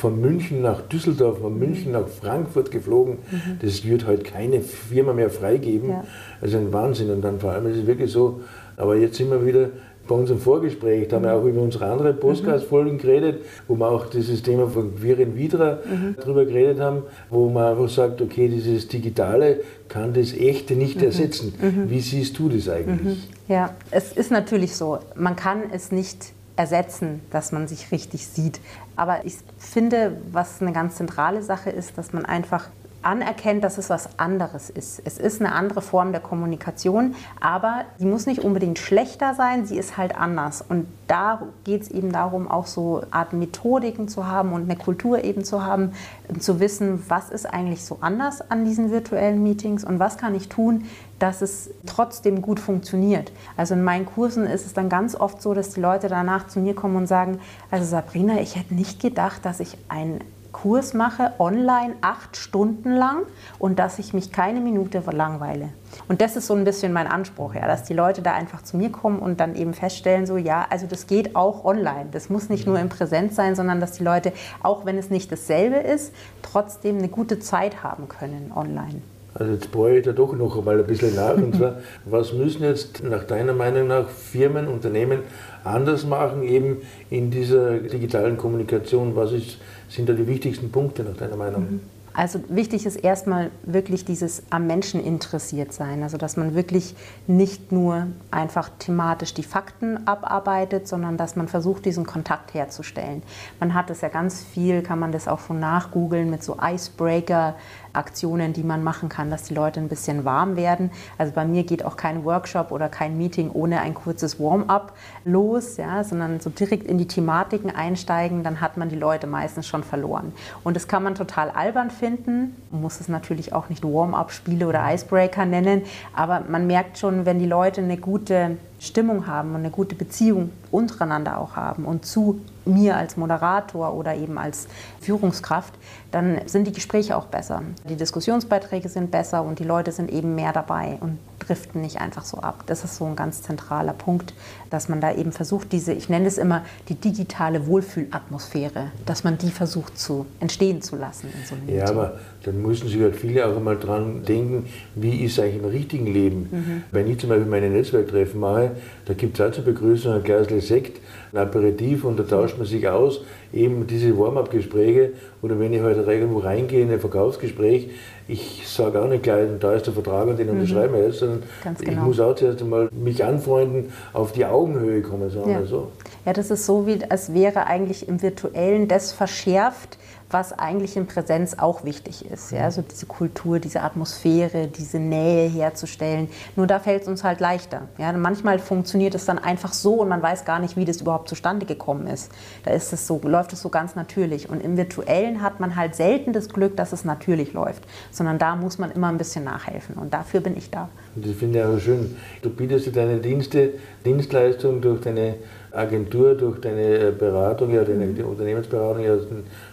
von 0.00 0.18
München 0.18 0.62
nach 0.62 0.80
Düsseldorf, 0.80 1.40
von 1.40 1.58
München 1.58 1.92
nach 1.92 2.08
Frankfurt 2.08 2.70
geflogen. 2.70 3.18
Mhm. 3.30 3.58
Das 3.60 3.84
wird 3.84 4.06
heute 4.06 4.22
keine 4.22 4.62
Firma 4.62 5.12
mehr 5.12 5.28
freigeben. 5.28 5.90
Ja. 5.90 6.04
Also 6.40 6.56
ein 6.56 6.72
Wahnsinn. 6.72 7.10
Und 7.10 7.20
dann 7.20 7.38
vor 7.38 7.52
allem 7.52 7.66
ist 7.66 7.76
es 7.76 7.86
wirklich 7.86 8.10
so, 8.10 8.40
aber 8.78 8.96
jetzt 8.96 9.18
sind 9.18 9.30
wir 9.30 9.44
wieder 9.44 9.68
bei 10.08 10.14
unserem 10.14 10.40
Vorgespräch, 10.40 11.06
da 11.08 11.16
haben 11.16 11.24
wir 11.24 11.34
auch 11.34 11.44
über 11.44 11.60
unsere 11.60 11.84
anderen 11.84 12.18
Podcast-Folgen 12.18 12.96
geredet, 12.98 13.44
wo 13.68 13.76
wir 13.76 13.88
auch 13.88 14.06
dieses 14.06 14.42
Thema 14.42 14.66
von 14.68 15.00
Viren 15.00 15.36
Vidra 15.36 15.78
mhm. 15.84 16.16
drüber 16.16 16.46
geredet 16.46 16.80
haben, 16.80 17.02
wo 17.28 17.50
man 17.50 17.64
einfach 17.64 17.88
sagt, 17.88 18.22
okay, 18.22 18.48
dieses 18.48 18.88
Digitale 18.88 19.60
kann 19.88 20.14
das 20.14 20.32
Echte 20.32 20.74
nicht 20.74 20.96
mhm. 20.96 21.04
ersetzen. 21.04 21.54
Mhm. 21.60 21.90
Wie 21.90 22.00
siehst 22.00 22.38
du 22.38 22.48
das 22.48 22.68
eigentlich? 22.70 23.28
Mhm. 23.28 23.52
Ja, 23.52 23.74
es 23.90 24.12
ist 24.12 24.32
natürlich 24.32 24.74
so, 24.74 24.98
man 25.14 25.36
kann 25.36 25.64
es 25.72 25.92
nicht 25.92 26.32
ersetzen, 26.56 27.22
dass 27.30 27.52
man 27.52 27.68
sich 27.68 27.92
richtig 27.92 28.26
sieht. 28.26 28.60
Aber 28.96 29.24
ich 29.24 29.36
finde, 29.58 30.20
was 30.30 30.60
eine 30.60 30.72
ganz 30.72 30.96
zentrale 30.96 31.42
Sache 31.42 31.70
ist, 31.70 31.96
dass 31.96 32.12
man 32.12 32.24
einfach 32.24 32.68
anerkennt, 33.02 33.64
dass 33.64 33.78
es 33.78 33.88
was 33.88 34.18
anderes 34.18 34.68
ist. 34.70 35.00
Es 35.04 35.18
ist 35.18 35.40
eine 35.40 35.52
andere 35.52 35.80
Form 35.80 36.12
der 36.12 36.20
Kommunikation, 36.20 37.14
aber 37.40 37.84
sie 37.98 38.04
muss 38.04 38.26
nicht 38.26 38.40
unbedingt 38.40 38.78
schlechter 38.78 39.34
sein, 39.34 39.64
sie 39.64 39.78
ist 39.78 39.96
halt 39.96 40.16
anders. 40.16 40.62
Und 40.66 40.86
da 41.06 41.42
geht 41.64 41.82
es 41.82 41.90
eben 41.90 42.12
darum, 42.12 42.48
auch 42.48 42.66
so 42.66 43.02
Art 43.10 43.32
Methodiken 43.32 44.08
zu 44.08 44.26
haben 44.26 44.52
und 44.52 44.64
eine 44.64 44.76
Kultur 44.76 45.24
eben 45.24 45.44
zu 45.44 45.64
haben, 45.64 45.92
zu 46.38 46.60
wissen, 46.60 47.02
was 47.08 47.30
ist 47.30 47.46
eigentlich 47.46 47.84
so 47.84 47.98
anders 48.00 48.48
an 48.50 48.64
diesen 48.64 48.90
virtuellen 48.90 49.42
Meetings 49.42 49.84
und 49.84 49.98
was 49.98 50.18
kann 50.18 50.34
ich 50.34 50.48
tun, 50.48 50.84
dass 51.18 51.42
es 51.42 51.70
trotzdem 51.86 52.42
gut 52.42 52.60
funktioniert. 52.60 53.32
Also 53.56 53.74
in 53.74 53.82
meinen 53.82 54.06
Kursen 54.06 54.46
ist 54.46 54.66
es 54.66 54.72
dann 54.72 54.88
ganz 54.88 55.14
oft 55.14 55.40
so, 55.42 55.54
dass 55.54 55.70
die 55.70 55.80
Leute 55.80 56.08
danach 56.08 56.46
zu 56.48 56.60
mir 56.60 56.74
kommen 56.74 56.96
und 56.96 57.06
sagen, 57.06 57.40
also 57.70 57.84
Sabrina, 57.84 58.40
ich 58.40 58.56
hätte 58.56 58.74
nicht 58.74 59.00
gedacht, 59.00 59.44
dass 59.44 59.60
ich 59.60 59.76
ein 59.88 60.20
Kurs 60.52 60.94
mache, 60.94 61.32
online 61.38 61.94
acht 62.00 62.36
Stunden 62.36 62.92
lang 62.92 63.22
und 63.58 63.78
dass 63.78 63.98
ich 63.98 64.12
mich 64.12 64.32
keine 64.32 64.60
Minute 64.60 65.02
langweile. 65.10 65.70
Und 66.08 66.20
das 66.20 66.36
ist 66.36 66.46
so 66.46 66.54
ein 66.54 66.64
bisschen 66.64 66.92
mein 66.92 67.06
Anspruch, 67.06 67.54
ja, 67.54 67.66
dass 67.66 67.84
die 67.84 67.94
Leute 67.94 68.22
da 68.22 68.32
einfach 68.32 68.62
zu 68.62 68.76
mir 68.76 68.90
kommen 68.90 69.18
und 69.18 69.40
dann 69.40 69.54
eben 69.54 69.74
feststellen, 69.74 70.26
so 70.26 70.36
ja, 70.36 70.66
also 70.70 70.86
das 70.86 71.06
geht 71.06 71.36
auch 71.36 71.64
online. 71.64 72.06
Das 72.12 72.30
muss 72.30 72.48
nicht 72.48 72.66
nur 72.66 72.78
in 72.78 72.88
Präsenz 72.88 73.36
sein, 73.36 73.54
sondern 73.54 73.80
dass 73.80 73.92
die 73.92 74.04
Leute, 74.04 74.32
auch 74.62 74.84
wenn 74.84 74.98
es 74.98 75.10
nicht 75.10 75.30
dasselbe 75.32 75.76
ist, 75.76 76.12
trotzdem 76.42 76.98
eine 76.98 77.08
gute 77.08 77.38
Zeit 77.38 77.82
haben 77.82 78.08
können 78.08 78.52
online. 78.54 79.02
Also 79.34 79.52
jetzt 79.52 79.70
brauche 79.70 79.96
ich 79.96 80.04
da 80.04 80.12
doch 80.12 80.34
noch 80.34 80.58
einmal 80.58 80.78
ein 80.78 80.86
bisschen 80.86 81.14
nach. 81.14 81.34
Und 81.34 81.56
zwar, 81.56 81.76
was 82.04 82.32
müssen 82.32 82.62
jetzt 82.62 83.02
nach 83.04 83.24
deiner 83.24 83.52
Meinung 83.52 83.88
nach 83.88 84.08
Firmen, 84.08 84.68
Unternehmen 84.68 85.20
anders 85.64 86.04
machen, 86.04 86.42
eben 86.42 86.78
in 87.10 87.30
dieser 87.30 87.78
digitalen 87.78 88.36
Kommunikation? 88.36 89.14
Was 89.16 89.32
ist 89.32 89.58
sind 89.88 90.08
da 90.08 90.12
die 90.12 90.26
wichtigsten 90.26 90.70
Punkte 90.70 91.02
nach 91.02 91.16
deiner 91.16 91.36
Meinung? 91.36 91.62
Mhm. 91.62 91.80
Also 92.12 92.40
wichtig 92.48 92.86
ist 92.86 92.96
erstmal 92.96 93.50
wirklich 93.62 94.04
dieses 94.04 94.42
am 94.50 94.66
Menschen 94.66 95.02
interessiert 95.02 95.72
sein. 95.72 96.02
Also 96.02 96.16
dass 96.16 96.36
man 96.36 96.54
wirklich 96.54 96.94
nicht 97.26 97.72
nur 97.72 98.08
einfach 98.30 98.70
thematisch 98.78 99.34
die 99.34 99.42
Fakten 99.42 100.06
abarbeitet, 100.06 100.88
sondern 100.88 101.16
dass 101.16 101.36
man 101.36 101.48
versucht, 101.48 101.84
diesen 101.84 102.06
Kontakt 102.06 102.54
herzustellen. 102.54 103.22
Man 103.60 103.74
hat 103.74 103.90
es 103.90 104.00
ja 104.00 104.08
ganz 104.08 104.42
viel, 104.42 104.82
kann 104.82 104.98
man 104.98 105.12
das 105.12 105.28
auch 105.28 105.40
schon 105.40 105.60
nachgoogeln 105.60 106.30
mit 106.30 106.42
so 106.42 106.56
Icebreaker. 106.60 107.54
Aktionen, 107.92 108.52
die 108.52 108.62
man 108.62 108.82
machen 108.82 109.08
kann, 109.08 109.30
dass 109.30 109.44
die 109.44 109.54
Leute 109.54 109.80
ein 109.80 109.88
bisschen 109.88 110.24
warm 110.24 110.56
werden. 110.56 110.90
Also 111.18 111.32
bei 111.32 111.44
mir 111.44 111.64
geht 111.64 111.84
auch 111.84 111.96
kein 111.96 112.24
Workshop 112.24 112.70
oder 112.70 112.88
kein 112.88 113.16
Meeting 113.16 113.50
ohne 113.50 113.80
ein 113.80 113.94
kurzes 113.94 114.38
Warm-up 114.38 114.94
los, 115.24 115.76
ja, 115.76 116.04
sondern 116.04 116.40
so 116.40 116.50
direkt 116.50 116.86
in 116.86 116.98
die 116.98 117.06
Thematiken 117.06 117.74
einsteigen, 117.74 118.42
dann 118.42 118.60
hat 118.60 118.76
man 118.76 118.88
die 118.88 118.96
Leute 118.96 119.26
meistens 119.26 119.66
schon 119.66 119.82
verloren. 119.82 120.32
Und 120.64 120.76
das 120.76 120.88
kann 120.88 121.02
man 121.02 121.14
total 121.14 121.50
albern 121.50 121.90
finden, 122.00 122.56
man 122.70 122.80
muss 122.80 122.98
es 122.98 123.08
natürlich 123.08 123.52
auch 123.52 123.68
nicht 123.68 123.84
Warm-up-Spiele 123.84 124.66
oder 124.66 124.92
Icebreaker 124.92 125.44
nennen, 125.44 125.82
aber 126.14 126.42
man 126.48 126.66
merkt 126.66 126.98
schon, 126.98 127.26
wenn 127.26 127.38
die 127.38 127.46
Leute 127.46 127.82
eine 127.82 127.98
gute 127.98 128.56
Stimmung 128.80 129.26
haben 129.26 129.50
und 129.50 129.56
eine 129.56 129.70
gute 129.70 129.94
Beziehung 129.94 130.50
untereinander 130.70 131.38
auch 131.38 131.54
haben 131.54 131.84
und 131.84 132.06
zu 132.06 132.40
mir 132.64 132.96
als 132.96 133.16
Moderator 133.16 133.94
oder 133.94 134.16
eben 134.16 134.38
als 134.38 134.66
Führungskraft, 135.00 135.74
dann 136.10 136.40
sind 136.46 136.66
die 136.66 136.72
Gespräche 136.72 137.16
auch 137.16 137.26
besser. 137.26 137.62
Die 137.88 137.96
Diskussionsbeiträge 137.96 138.88
sind 138.88 139.10
besser 139.10 139.44
und 139.44 139.58
die 139.58 139.64
Leute 139.64 139.92
sind 139.92 140.10
eben 140.10 140.34
mehr 140.34 140.52
dabei 140.52 140.96
und 141.00 141.18
driften 141.50 141.80
nicht 141.80 142.00
einfach 142.00 142.24
so 142.24 142.38
ab. 142.38 142.62
Das 142.66 142.84
ist 142.84 142.96
so 142.96 143.04
ein 143.04 143.16
ganz 143.16 143.42
zentraler 143.42 143.92
Punkt, 143.92 144.34
dass 144.70 144.88
man 144.88 145.00
da 145.00 145.12
eben 145.12 145.32
versucht, 145.32 145.72
diese, 145.72 145.92
ich 145.92 146.08
nenne 146.08 146.28
es 146.28 146.38
immer 146.38 146.64
die 146.88 146.94
digitale 146.94 147.66
Wohlfühlatmosphäre, 147.66 148.92
dass 149.04 149.24
man 149.24 149.36
die 149.36 149.50
versucht 149.50 149.98
zu 149.98 150.26
entstehen 150.38 150.80
zu 150.80 150.96
lassen. 150.96 151.28
So 151.44 151.56
ja, 151.72 151.88
aber 151.88 152.18
dann 152.44 152.62
müssen 152.62 152.88
sich 152.88 153.00
halt 153.00 153.16
viele 153.16 153.46
auch 153.46 153.56
einmal 153.56 153.76
dran 153.76 154.22
denken, 154.24 154.66
wie 154.94 155.24
ist 155.24 155.32
es 155.32 155.40
eigentlich 155.40 155.62
im 155.62 155.68
richtigen 155.68 156.06
Leben. 156.06 156.48
Mhm. 156.50 156.82
Wenn 156.92 157.10
ich 157.10 157.18
zum 157.18 157.30
Beispiel 157.30 157.48
meine 157.48 157.68
Netzwerktreffen 157.68 158.38
mache, 158.38 158.70
da 159.06 159.14
gibt 159.14 159.38
es 159.38 159.46
auch 159.46 159.52
zur 159.52 159.64
Begrüßung 159.64 160.12
ein 160.12 160.22
Glas 160.22 160.46
Sekt, 160.66 161.00
ein 161.32 161.38
Aperitif 161.38 162.04
und 162.04 162.18
da 162.18 162.22
tauscht 162.22 162.56
man 162.58 162.66
sich 162.66 162.88
aus, 162.88 163.22
eben 163.52 163.86
diese 163.86 164.16
Warm-up-Gespräche 164.16 165.12
oder 165.42 165.58
wenn 165.58 165.72
ich 165.72 165.80
heute 165.80 166.06
halt 166.06 166.20
irgendwo 166.20 166.38
reingehe 166.38 166.82
in 166.82 166.90
ein 166.90 167.00
Verkaufsgespräch, 167.00 167.90
ich 168.30 168.68
sage 168.68 169.02
auch 169.02 169.08
nicht 169.08 169.22
gleich, 169.22 169.48
da 169.58 169.72
ist 169.72 169.86
der 169.86 169.94
Vertrag 169.94 170.28
und 170.28 170.38
den 170.38 170.46
mhm. 170.46 170.60
unterschreiben 170.60 170.94
wir 170.94 171.04
jetzt, 171.04 171.18
sondern 171.18 171.42
genau. 171.62 171.90
ich 171.90 171.98
muss 171.98 172.20
auch 172.20 172.34
zuerst 172.34 172.62
einmal 172.62 172.88
mich 172.92 173.24
anfreunden, 173.24 173.92
auf 174.12 174.32
die 174.32 174.46
Augenhöhe 174.46 175.02
kommen, 175.02 175.30
sagen 175.30 175.50
ja. 175.50 175.58
wir 175.60 175.66
so. 175.66 175.90
Ja, 176.24 176.32
das 176.32 176.50
ist 176.50 176.66
so, 176.66 176.86
wie 176.86 176.98
als 177.08 177.34
wäre 177.34 177.66
eigentlich 177.66 178.08
im 178.08 178.22
Virtuellen 178.22 178.88
das 178.88 179.12
verschärft, 179.12 179.98
was 180.30 180.52
eigentlich 180.52 180.96
in 180.96 181.06
Präsenz 181.06 181.56
auch 181.58 181.84
wichtig 181.84 182.30
ist. 182.30 182.52
Ja? 182.52 182.64
Also 182.64 182.82
diese 182.82 183.06
Kultur, 183.06 183.58
diese 183.58 183.82
Atmosphäre, 183.82 184.68
diese 184.68 184.98
Nähe 184.98 185.48
herzustellen. 185.48 186.28
Nur 186.56 186.66
da 186.66 186.78
fällt 186.78 187.02
es 187.02 187.08
uns 187.08 187.24
halt 187.24 187.40
leichter. 187.40 187.82
Ja? 187.98 188.12
Manchmal 188.12 188.58
funktioniert 188.58 189.14
es 189.14 189.24
dann 189.24 189.38
einfach 189.38 189.72
so 189.72 189.94
und 189.94 190.08
man 190.08 190.22
weiß 190.22 190.44
gar 190.44 190.58
nicht, 190.58 190.76
wie 190.76 190.84
das 190.84 191.00
überhaupt 191.00 191.28
zustande 191.28 191.66
gekommen 191.66 192.06
ist. 192.06 192.30
Da 192.64 192.72
ist 192.72 192.92
es 192.92 193.06
so, 193.06 193.20
läuft 193.22 193.52
es 193.52 193.62
so 193.62 193.68
ganz 193.68 193.94
natürlich. 193.94 194.48
Und 194.48 194.62
im 194.62 194.76
Virtuellen 194.76 195.42
hat 195.42 195.60
man 195.60 195.76
halt 195.76 195.94
selten 195.94 196.32
das 196.32 196.48
Glück, 196.48 196.76
dass 196.76 196.92
es 196.92 197.04
natürlich 197.04 197.52
läuft, 197.52 197.84
sondern 198.10 198.38
da 198.38 198.56
muss 198.56 198.78
man 198.78 198.90
immer 198.90 199.08
ein 199.08 199.18
bisschen 199.18 199.44
nachhelfen. 199.44 199.96
Und 199.96 200.14
dafür 200.14 200.40
bin 200.40 200.56
ich 200.56 200.70
da. 200.70 200.88
Das 201.16 201.32
finde 201.32 201.58
ich 201.58 201.64
auch 201.64 201.78
schön. 201.78 202.16
Du 202.42 202.50
bietest 202.50 202.94
deine 202.94 203.18
Dienste, 203.18 203.74
Dienstleistung 204.04 204.80
durch 204.80 205.00
deine 205.00 205.34
Agentur, 205.72 206.34
durch 206.34 206.60
deine 206.60 207.12
Beratung, 207.12 207.70
ja, 207.72 207.84
deine 207.84 208.06
mhm. 208.06 208.24
Unternehmensberatung 208.24 209.04
ja 209.04 209.16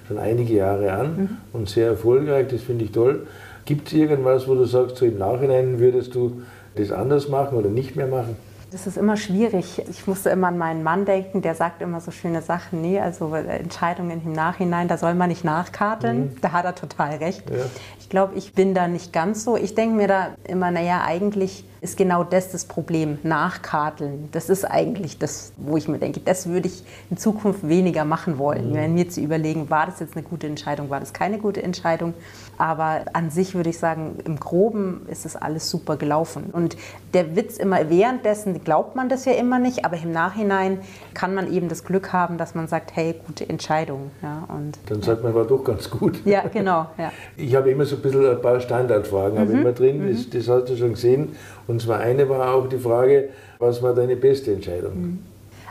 schon 0.08 0.18
einige 0.18 0.54
Jahre 0.54 0.92
an 0.94 1.18
mhm. 1.18 1.30
und 1.54 1.70
sehr 1.70 1.88
erfolgreich, 1.88 2.48
das 2.50 2.62
finde 2.62 2.86
ich 2.86 2.92
toll. 2.92 3.28
Gibt 3.66 3.88
es 3.88 3.94
irgendwas, 3.94 4.48
wo 4.48 4.56
du 4.56 4.66
sagst, 4.66 4.98
so 4.98 5.06
im 5.06 5.18
Nachhinein 5.18 5.80
würdest 5.80 6.16
du 6.16 6.42
das 6.76 6.92
anders 6.92 7.28
machen 7.28 7.58
oder 7.58 7.70
nicht 7.70 7.96
mehr 7.96 8.08
machen? 8.08 8.36
Das 8.72 8.86
ist 8.86 8.98
immer 8.98 9.16
schwierig. 9.16 9.82
Ich 9.90 10.08
musste 10.08 10.30
immer 10.30 10.48
an 10.48 10.58
meinen 10.58 10.84
Mann 10.84 11.06
denken, 11.06 11.42
der 11.42 11.56
sagt 11.56 11.82
immer 11.82 12.02
so 12.02 12.12
schöne 12.12 12.42
Sachen. 12.42 12.82
Nee, 12.82 13.00
also 13.00 13.34
Entscheidungen 13.34 14.22
im 14.26 14.34
Nachhinein, 14.34 14.90
da 14.90 14.98
soll 14.98 15.16
man 15.16 15.30
nicht 15.30 15.46
nachkarteln. 15.46 16.20
Mhm. 16.20 16.36
Da 16.42 16.52
hat 16.52 16.66
er 16.66 16.76
total 16.76 17.16
recht. 17.16 17.50
Ja. 17.50 17.66
Ich 18.00 18.10
glaube, 18.10 18.36
ich 18.36 18.54
bin 18.54 18.74
da 18.74 18.88
nicht 18.88 19.14
ganz 19.14 19.46
so. 19.46 19.56
Ich 19.56 19.74
denke 19.74 19.96
mir 19.96 20.08
da 20.08 20.28
immer, 20.46 20.70
naja, 20.72 21.04
eigentlich 21.06 21.64
ist 21.82 21.98
genau 21.98 22.24
das 22.24 22.52
das 22.52 22.66
Problem, 22.66 23.20
nachkarteln. 23.24 24.30
Das 24.32 24.50
ist 24.50 24.66
eigentlich 24.66 25.18
das, 25.18 25.54
wo 25.58 25.78
ich 25.78 25.88
mir 25.88 26.00
denke, 26.00 26.20
das 26.20 26.48
würde 26.48 26.68
ich 26.68 26.84
in 27.10 27.18
Zukunft 27.18 27.68
weniger 27.68 28.06
machen 28.06 28.38
wollen. 28.38 28.72
Mhm. 28.72 28.94
Mir 28.94 29.10
zu 29.10 29.22
überlegen, 29.22 29.70
war 29.70 29.86
das 29.86 30.00
jetzt 30.00 30.16
eine 30.16 30.24
gute 30.24 30.48
Entscheidung, 30.48 30.90
war 30.90 31.00
das 31.00 31.14
keine 31.14 31.38
gute 31.38 31.62
Entscheidung. 31.62 32.14
Aber 32.58 33.06
an 33.14 33.30
sich 33.30 33.54
würde 33.54 33.70
ich 33.70 33.78
sagen, 33.78 34.18
im 34.26 34.40
Groben 34.40 35.06
ist 35.10 35.26
das 35.26 35.36
alles 35.36 35.70
super 35.70 35.96
gelaufen. 35.96 36.46
Und 36.52 36.76
der 37.14 37.36
Witz 37.36 37.58
immer, 37.58 37.90
währenddessen 37.90 38.64
glaubt 38.64 38.96
man 38.96 39.10
das 39.10 39.26
ja 39.26 39.34
immer 39.34 39.60
nicht, 39.60 39.86
aber 39.86 39.98
im 39.98 40.12
Nachhinein 40.12 40.80
kann 41.14 41.36
man 41.36 41.52
eben 41.54 41.70
das 41.70 41.84
Glück 41.84 42.14
haben, 42.14 42.38
dass 42.38 42.56
man 42.56 42.68
sagt, 42.68 42.96
hey, 42.96 43.16
gute 43.26 43.48
Entscheidung. 43.48 44.12
Ja, 44.24 44.48
und, 44.48 44.80
Dann 44.88 45.02
sagt 45.02 45.24
man, 45.24 45.36
war 45.36 45.46
doch 45.46 45.64
ganz 45.64 45.90
gut. 45.90 46.22
Ja, 46.28 46.44
genau. 46.52 46.88
Ja. 46.98 47.12
Ich 47.38 47.56
habe 47.56 47.72
immer 47.72 47.86
so 47.86 47.96
ein 47.96 48.02
bisschen 48.02 48.30
ein 48.30 48.42
paar 48.42 48.60
Standardfragen, 48.60 49.48
mhm. 49.48 49.62
immer 49.62 49.72
drin, 49.72 50.04
mhm. 50.04 50.12
das, 50.12 50.30
das 50.30 50.48
hast 50.50 50.70
du 50.70 50.76
schon 50.76 50.94
gesehen. 50.94 51.36
Und 51.68 51.82
zwar 51.82 52.00
eine 52.00 52.28
war 52.30 52.54
auch 52.54 52.68
die 52.68 52.80
Frage, 52.80 53.30
was 53.60 53.82
war 53.82 53.94
deine 53.94 54.16
beste 54.16 54.54
Entscheidung? 54.54 55.02
Mhm. 55.02 55.20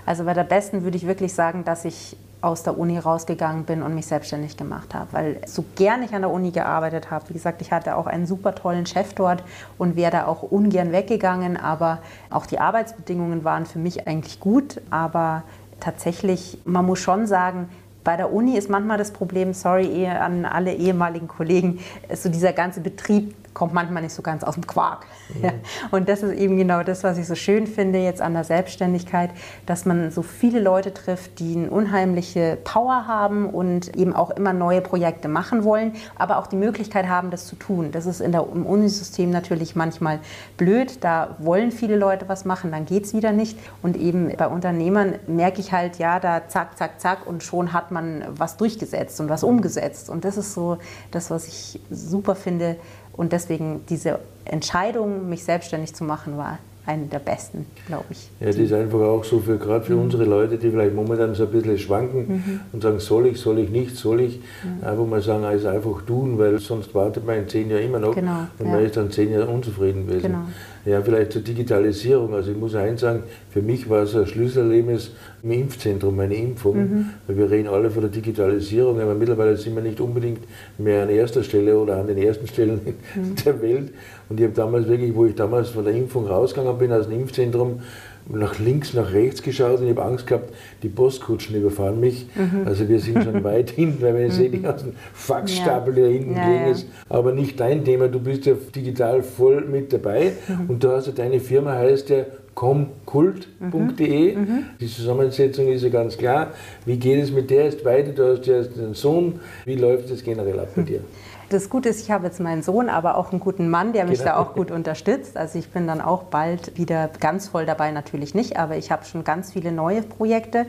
Also 0.04 0.24
bei 0.24 0.34
der 0.34 0.44
besten 0.44 0.84
würde 0.84 0.96
ich 0.96 1.06
wirklich 1.06 1.34
sagen, 1.34 1.64
dass 1.64 1.84
ich 1.84 2.16
aus 2.40 2.62
der 2.62 2.78
Uni 2.78 2.98
rausgegangen 2.98 3.64
bin 3.64 3.82
und 3.82 3.94
mich 3.94 4.06
selbstständig 4.06 4.56
gemacht 4.56 4.94
habe, 4.94 5.08
weil 5.12 5.40
so 5.46 5.64
gern 5.74 6.02
ich 6.02 6.12
an 6.14 6.22
der 6.22 6.30
Uni 6.30 6.52
gearbeitet 6.52 7.10
habe, 7.10 7.28
wie 7.28 7.32
gesagt, 7.32 7.60
ich 7.60 7.72
hatte 7.72 7.96
auch 7.96 8.06
einen 8.06 8.26
super 8.26 8.54
tollen 8.54 8.86
Chef 8.86 9.14
dort 9.14 9.42
und 9.78 9.96
wäre 9.96 10.12
da 10.12 10.26
auch 10.26 10.42
ungern 10.42 10.92
weggegangen, 10.92 11.56
aber 11.56 11.98
auch 12.30 12.46
die 12.46 12.60
Arbeitsbedingungen 12.60 13.42
waren 13.42 13.66
für 13.66 13.78
mich 13.78 14.06
eigentlich 14.06 14.38
gut, 14.38 14.80
aber 14.90 15.42
tatsächlich, 15.80 16.58
man 16.64 16.84
muss 16.84 17.00
schon 17.00 17.26
sagen, 17.26 17.68
bei 18.04 18.16
der 18.16 18.32
Uni 18.32 18.56
ist 18.56 18.70
manchmal 18.70 18.98
das 18.98 19.10
Problem, 19.10 19.52
sorry 19.52 20.06
an 20.06 20.44
alle 20.44 20.72
ehemaligen 20.74 21.26
Kollegen, 21.26 21.80
so 22.14 22.28
dieser 22.28 22.52
ganze 22.52 22.80
Betrieb 22.80 23.34
kommt 23.56 23.72
manchmal 23.72 24.02
nicht 24.02 24.12
so 24.12 24.20
ganz 24.20 24.44
aus 24.44 24.54
dem 24.54 24.66
Quark. 24.66 25.06
Mhm. 25.34 25.44
Ja. 25.44 25.52
Und 25.90 26.10
das 26.10 26.22
ist 26.22 26.38
eben 26.38 26.58
genau 26.58 26.82
das, 26.82 27.02
was 27.04 27.16
ich 27.16 27.26
so 27.26 27.34
schön 27.34 27.66
finde 27.66 27.98
jetzt 27.98 28.20
an 28.20 28.34
der 28.34 28.44
Selbstständigkeit, 28.44 29.30
dass 29.64 29.86
man 29.86 30.10
so 30.10 30.20
viele 30.20 30.60
Leute 30.60 30.92
trifft, 30.92 31.38
die 31.38 31.56
eine 31.56 31.70
unheimliche 31.70 32.58
Power 32.64 33.06
haben 33.06 33.48
und 33.48 33.96
eben 33.96 34.14
auch 34.14 34.28
immer 34.30 34.52
neue 34.52 34.82
Projekte 34.82 35.28
machen 35.28 35.64
wollen, 35.64 35.94
aber 36.16 36.36
auch 36.36 36.48
die 36.48 36.56
Möglichkeit 36.56 37.08
haben, 37.08 37.30
das 37.30 37.46
zu 37.46 37.56
tun. 37.56 37.92
Das 37.92 38.04
ist 38.04 38.20
in 38.20 38.30
der, 38.30 38.46
im 38.52 38.66
Unisystem 38.66 39.30
natürlich 39.30 39.74
manchmal 39.74 40.18
blöd. 40.58 40.98
Da 41.02 41.36
wollen 41.38 41.72
viele 41.72 41.96
Leute 41.96 42.28
was 42.28 42.44
machen, 42.44 42.70
dann 42.70 42.84
geht 42.84 43.04
es 43.04 43.14
wieder 43.14 43.32
nicht. 43.32 43.58
Und 43.80 43.96
eben 43.96 44.30
bei 44.36 44.48
Unternehmern 44.48 45.14
merke 45.26 45.60
ich 45.62 45.72
halt, 45.72 45.96
ja, 45.96 46.20
da 46.20 46.46
zack, 46.46 46.76
zack, 46.76 47.00
zack 47.00 47.26
und 47.26 47.42
schon 47.42 47.72
hat 47.72 47.90
man 47.90 48.22
was 48.28 48.58
durchgesetzt 48.58 49.18
und 49.18 49.30
was 49.30 49.42
umgesetzt. 49.42 50.10
Und 50.10 50.26
das 50.26 50.36
ist 50.36 50.52
so 50.52 50.76
das, 51.10 51.30
was 51.30 51.48
ich 51.48 51.80
super 51.90 52.34
finde, 52.34 52.76
und 53.16 53.32
deswegen 53.32 53.84
diese 53.88 54.18
Entscheidung, 54.44 55.28
mich 55.28 55.44
selbstständig 55.44 55.94
zu 55.94 56.04
machen, 56.04 56.36
war 56.36 56.58
eine 56.86 57.06
der 57.06 57.18
besten, 57.18 57.66
glaube 57.86 58.04
ich. 58.10 58.30
Ja, 58.38 58.46
das 58.46 58.56
ist 58.56 58.72
einfach 58.72 59.00
auch 59.00 59.24
so 59.24 59.40
für 59.40 59.58
gerade 59.58 59.84
für 59.84 59.94
mhm. 59.94 60.02
unsere 60.02 60.24
Leute, 60.24 60.56
die 60.56 60.70
vielleicht 60.70 60.94
momentan 60.94 61.34
so 61.34 61.44
ein 61.44 61.50
bisschen 61.50 61.78
schwanken 61.78 62.26
mhm. 62.28 62.60
und 62.72 62.82
sagen, 62.82 63.00
soll 63.00 63.26
ich, 63.26 63.40
soll 63.40 63.58
ich 63.58 63.70
nicht, 63.70 63.96
soll 63.96 64.20
ich, 64.20 64.40
mhm. 64.62 64.86
einfach 64.86 65.06
mal 65.06 65.20
sagen, 65.20 65.44
also 65.44 65.68
einfach 65.68 66.02
tun, 66.02 66.38
weil 66.38 66.58
sonst 66.60 66.94
wartet 66.94 67.26
man 67.26 67.38
in 67.38 67.48
zehn 67.48 67.68
Jahren 67.70 67.82
immer 67.82 67.98
noch 67.98 68.14
genau, 68.14 68.46
und 68.58 68.70
man 68.70 68.84
ist 68.84 68.96
dann 68.96 69.10
zehn 69.10 69.32
Jahre 69.32 69.48
unzufrieden 69.48 70.06
gewesen. 70.06 70.22
Genau. 70.22 70.44
Ja, 70.86 71.02
vielleicht 71.02 71.32
zur 71.32 71.42
Digitalisierung. 71.42 72.32
Also 72.32 72.52
ich 72.52 72.56
muss 72.56 72.76
eins 72.76 73.00
sagen, 73.00 73.24
für 73.50 73.60
mich 73.60 73.90
war 73.90 74.04
es 74.04 74.14
ein 74.14 74.24
Schlüsselerlebnis 74.24 75.10
im 75.42 75.50
Impfzentrum, 75.50 76.14
meine 76.14 76.36
Impfung. 76.36 76.76
Mhm. 76.76 77.10
Weil 77.26 77.36
wir 77.36 77.50
reden 77.50 77.68
alle 77.68 77.90
von 77.90 78.02
der 78.02 78.10
Digitalisierung, 78.10 79.00
aber 79.00 79.14
mittlerweile 79.14 79.56
sind 79.56 79.74
wir 79.74 79.82
nicht 79.82 80.00
unbedingt 80.00 80.44
mehr 80.78 81.02
an 81.02 81.10
erster 81.10 81.42
Stelle 81.42 81.76
oder 81.76 81.96
an 81.96 82.06
den 82.06 82.18
ersten 82.18 82.46
Stellen 82.46 82.80
mhm. 83.16 83.34
der 83.44 83.60
Welt. 83.60 83.92
Und 84.28 84.38
ich 84.38 84.46
habe 84.46 84.54
damals 84.54 84.86
wirklich, 84.86 85.12
wo 85.12 85.26
ich 85.26 85.34
damals 85.34 85.70
von 85.70 85.84
der 85.84 85.92
Impfung 85.92 86.28
rausgegangen 86.28 86.78
bin 86.78 86.92
aus 86.92 87.08
dem 87.08 87.20
Impfzentrum, 87.20 87.80
nach 88.28 88.58
links, 88.58 88.94
nach 88.94 89.12
rechts 89.12 89.42
geschaut 89.42 89.80
und 89.80 89.84
ich 89.84 89.90
habe 89.90 90.04
Angst 90.04 90.26
gehabt, 90.26 90.52
die 90.82 90.88
Postkutschen 90.88 91.56
überfahren 91.56 92.00
mich. 92.00 92.26
Mhm. 92.34 92.66
Also 92.66 92.88
wir 92.88 92.98
sind 93.00 93.22
schon 93.22 93.44
weit 93.44 93.70
hinten, 93.70 94.02
weil 94.02 94.14
wenn 94.14 94.26
ich 94.26 94.34
sehe, 94.34 94.50
die 94.50 94.62
ganzen 94.62 94.94
Faxstapel, 95.14 95.94
die 95.94 96.00
da 96.00 96.06
hinten 96.08 96.36
ja, 96.36 96.48
liegen, 96.48 96.66
ist 96.66 96.86
aber 97.08 97.32
nicht 97.32 97.58
dein 97.60 97.84
Thema. 97.84 98.08
Du 98.08 98.20
bist 98.20 98.46
ja 98.46 98.54
digital 98.74 99.22
voll 99.22 99.62
mit 99.62 99.92
dabei 99.92 100.32
mhm. 100.48 100.70
und 100.70 100.84
du 100.84 100.90
hast 100.90 101.06
ja 101.06 101.12
deine 101.12 101.40
Firma 101.40 101.74
heißt 101.74 102.10
ja 102.10 102.24
comkult.de. 102.54 104.34
Mhm. 104.34 104.40
mhm. 104.40 104.64
Die 104.80 104.86
Zusammensetzung 104.86 105.68
ist 105.68 105.82
ja 105.82 105.90
ganz 105.90 106.16
klar. 106.16 106.52
Wie 106.84 106.96
geht 106.96 107.22
es 107.22 107.30
mit 107.30 107.50
der 107.50 107.66
jetzt 107.66 107.84
weiter? 107.84 108.12
Du 108.12 108.32
hast 108.32 108.46
ja 108.46 108.56
einen 108.56 108.94
Sohn. 108.94 109.40
Wie 109.64 109.76
läuft 109.76 110.10
es 110.10 110.24
generell 110.24 110.58
ab 110.58 110.68
bei 110.74 110.82
dir? 110.82 111.00
Das 111.48 111.70
Gute 111.70 111.88
ist, 111.88 112.00
ich 112.00 112.10
habe 112.10 112.26
jetzt 112.26 112.40
meinen 112.40 112.62
Sohn, 112.62 112.88
aber 112.88 113.16
auch 113.16 113.30
einen 113.30 113.40
guten 113.40 113.70
Mann, 113.70 113.92
der 113.92 114.04
mich 114.04 114.18
genau. 114.18 114.32
da 114.32 114.36
auch 114.38 114.54
gut 114.54 114.70
unterstützt. 114.70 115.36
Also 115.36 115.58
ich 115.58 115.70
bin 115.70 115.86
dann 115.86 116.00
auch 116.00 116.24
bald 116.24 116.76
wieder 116.76 117.08
ganz 117.20 117.48
voll 117.48 117.66
dabei, 117.66 117.92
natürlich 117.92 118.34
nicht, 118.34 118.58
aber 118.58 118.76
ich 118.76 118.90
habe 118.90 119.04
schon 119.04 119.22
ganz 119.22 119.52
viele 119.52 119.70
neue 119.70 120.02
Projekte. 120.02 120.66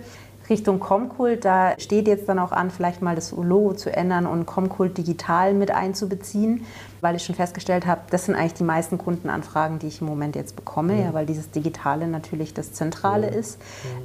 Richtung 0.50 0.80
Comkult, 0.80 1.44
da 1.44 1.74
steht 1.78 2.08
jetzt 2.08 2.30
dann 2.30 2.40
auch 2.40 2.54
an, 2.54 2.72
vielleicht 2.72 3.02
mal 3.02 3.16
das 3.16 3.32
Logo 3.32 3.74
zu 3.74 3.94
ändern 3.94 4.26
und 4.26 4.46
Comkult 4.46 4.98
digital 4.98 5.54
mit 5.54 5.72
einzubeziehen 5.72 6.66
weil 7.02 7.16
ich 7.16 7.24
schon 7.24 7.36
festgestellt 7.36 7.86
habe, 7.86 8.02
das 8.10 8.26
sind 8.26 8.36
eigentlich 8.36 8.56
die 8.56 8.64
meisten 8.64 8.98
Kundenanfragen, 8.98 9.80
die 9.80 9.88
ich 9.88 10.02
im 10.02 10.08
Moment 10.08 10.36
jetzt 10.36 10.56
bekomme, 10.56 10.94
mhm. 10.94 11.02
ja, 11.02 11.14
weil 11.14 11.26
dieses 11.26 11.52
Digitale 11.52 12.08
natürlich 12.08 12.54
das 12.54 12.74
Zentrale 12.74 13.32
mhm. 13.32 13.38
ist. 13.38 13.60